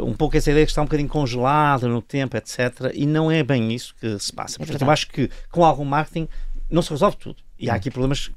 [0.04, 2.92] um pouco essa ideia que está um bocadinho congelada no tempo, etc.
[2.94, 4.56] E não é bem isso que se passa.
[4.56, 6.28] É Portanto, eu acho que com algum marketing
[6.70, 7.38] não se resolve tudo.
[7.58, 7.76] E há hum.
[7.76, 8.32] aqui problemas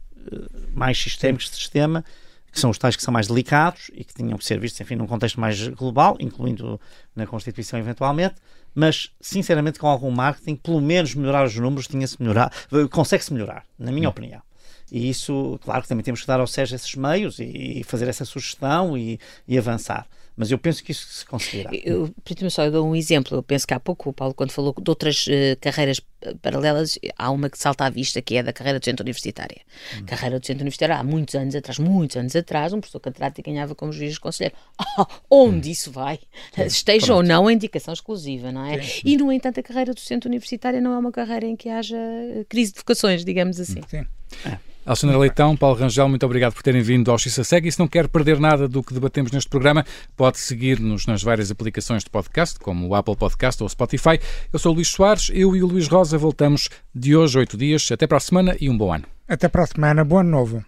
[0.75, 2.05] mais sistémicos de sistema
[2.51, 4.97] que são os tais que são mais delicados e que tinham que ser vistos, enfim,
[4.97, 6.81] num contexto mais global, incluindo
[7.15, 8.37] na Constituição eventualmente,
[8.75, 12.53] mas sinceramente com algum marketing, pelo menos melhorar os números tinha-se melhorar,
[12.91, 14.11] consegue-se melhorar, na minha hum.
[14.11, 14.43] opinião.
[14.91, 18.25] E isso, claro que também temos que dar ao SES esses meios e, fazer essa
[18.25, 20.07] sugestão e, e avançar.
[20.39, 21.69] Mas eu penso que isso se conseguirá.
[21.73, 22.15] Eu,
[22.49, 23.37] só, eu dou um exemplo.
[23.37, 26.97] Eu penso que há pouco o Paulo, quando falou de outras uh, carreiras eh, paralelas,
[27.19, 29.61] há uma que salta à vista, que é da carreira docente universitária.
[29.97, 30.07] Hum.
[30.07, 33.91] Carreira docente universitária, há muitos anos atrás, muitos anos atrás, um professor catedrático ganhava como
[33.91, 34.55] juiz de conselheiro.
[34.97, 35.73] Oh, onde hum.
[35.73, 36.21] isso vai?
[36.55, 37.17] Sim, Esteja pronto.
[37.17, 38.81] ou não a indicação exclusiva, não é?
[38.81, 39.01] Sim.
[39.05, 41.99] E, no entanto, a carreira docente universitária não é uma carreira em que haja
[42.49, 43.81] crise de vocações, digamos assim.
[43.89, 44.07] Sim.
[44.45, 44.68] É.
[44.89, 47.69] Alexandra Leitão, Paulo Rangel, muito obrigado por terem vindo ao Xissa Segue.
[47.69, 49.85] E se não quer perder nada do que debatemos neste programa,
[50.17, 54.19] pode seguir-nos nas várias aplicações de podcast, como o Apple Podcast ou o Spotify.
[54.51, 57.87] Eu sou o Luís Soares, eu e o Luís Rosa voltamos de hoje, oito dias.
[57.93, 59.05] Até para a semana e um bom ano.
[59.29, 60.65] Até para a semana, bom ano novo.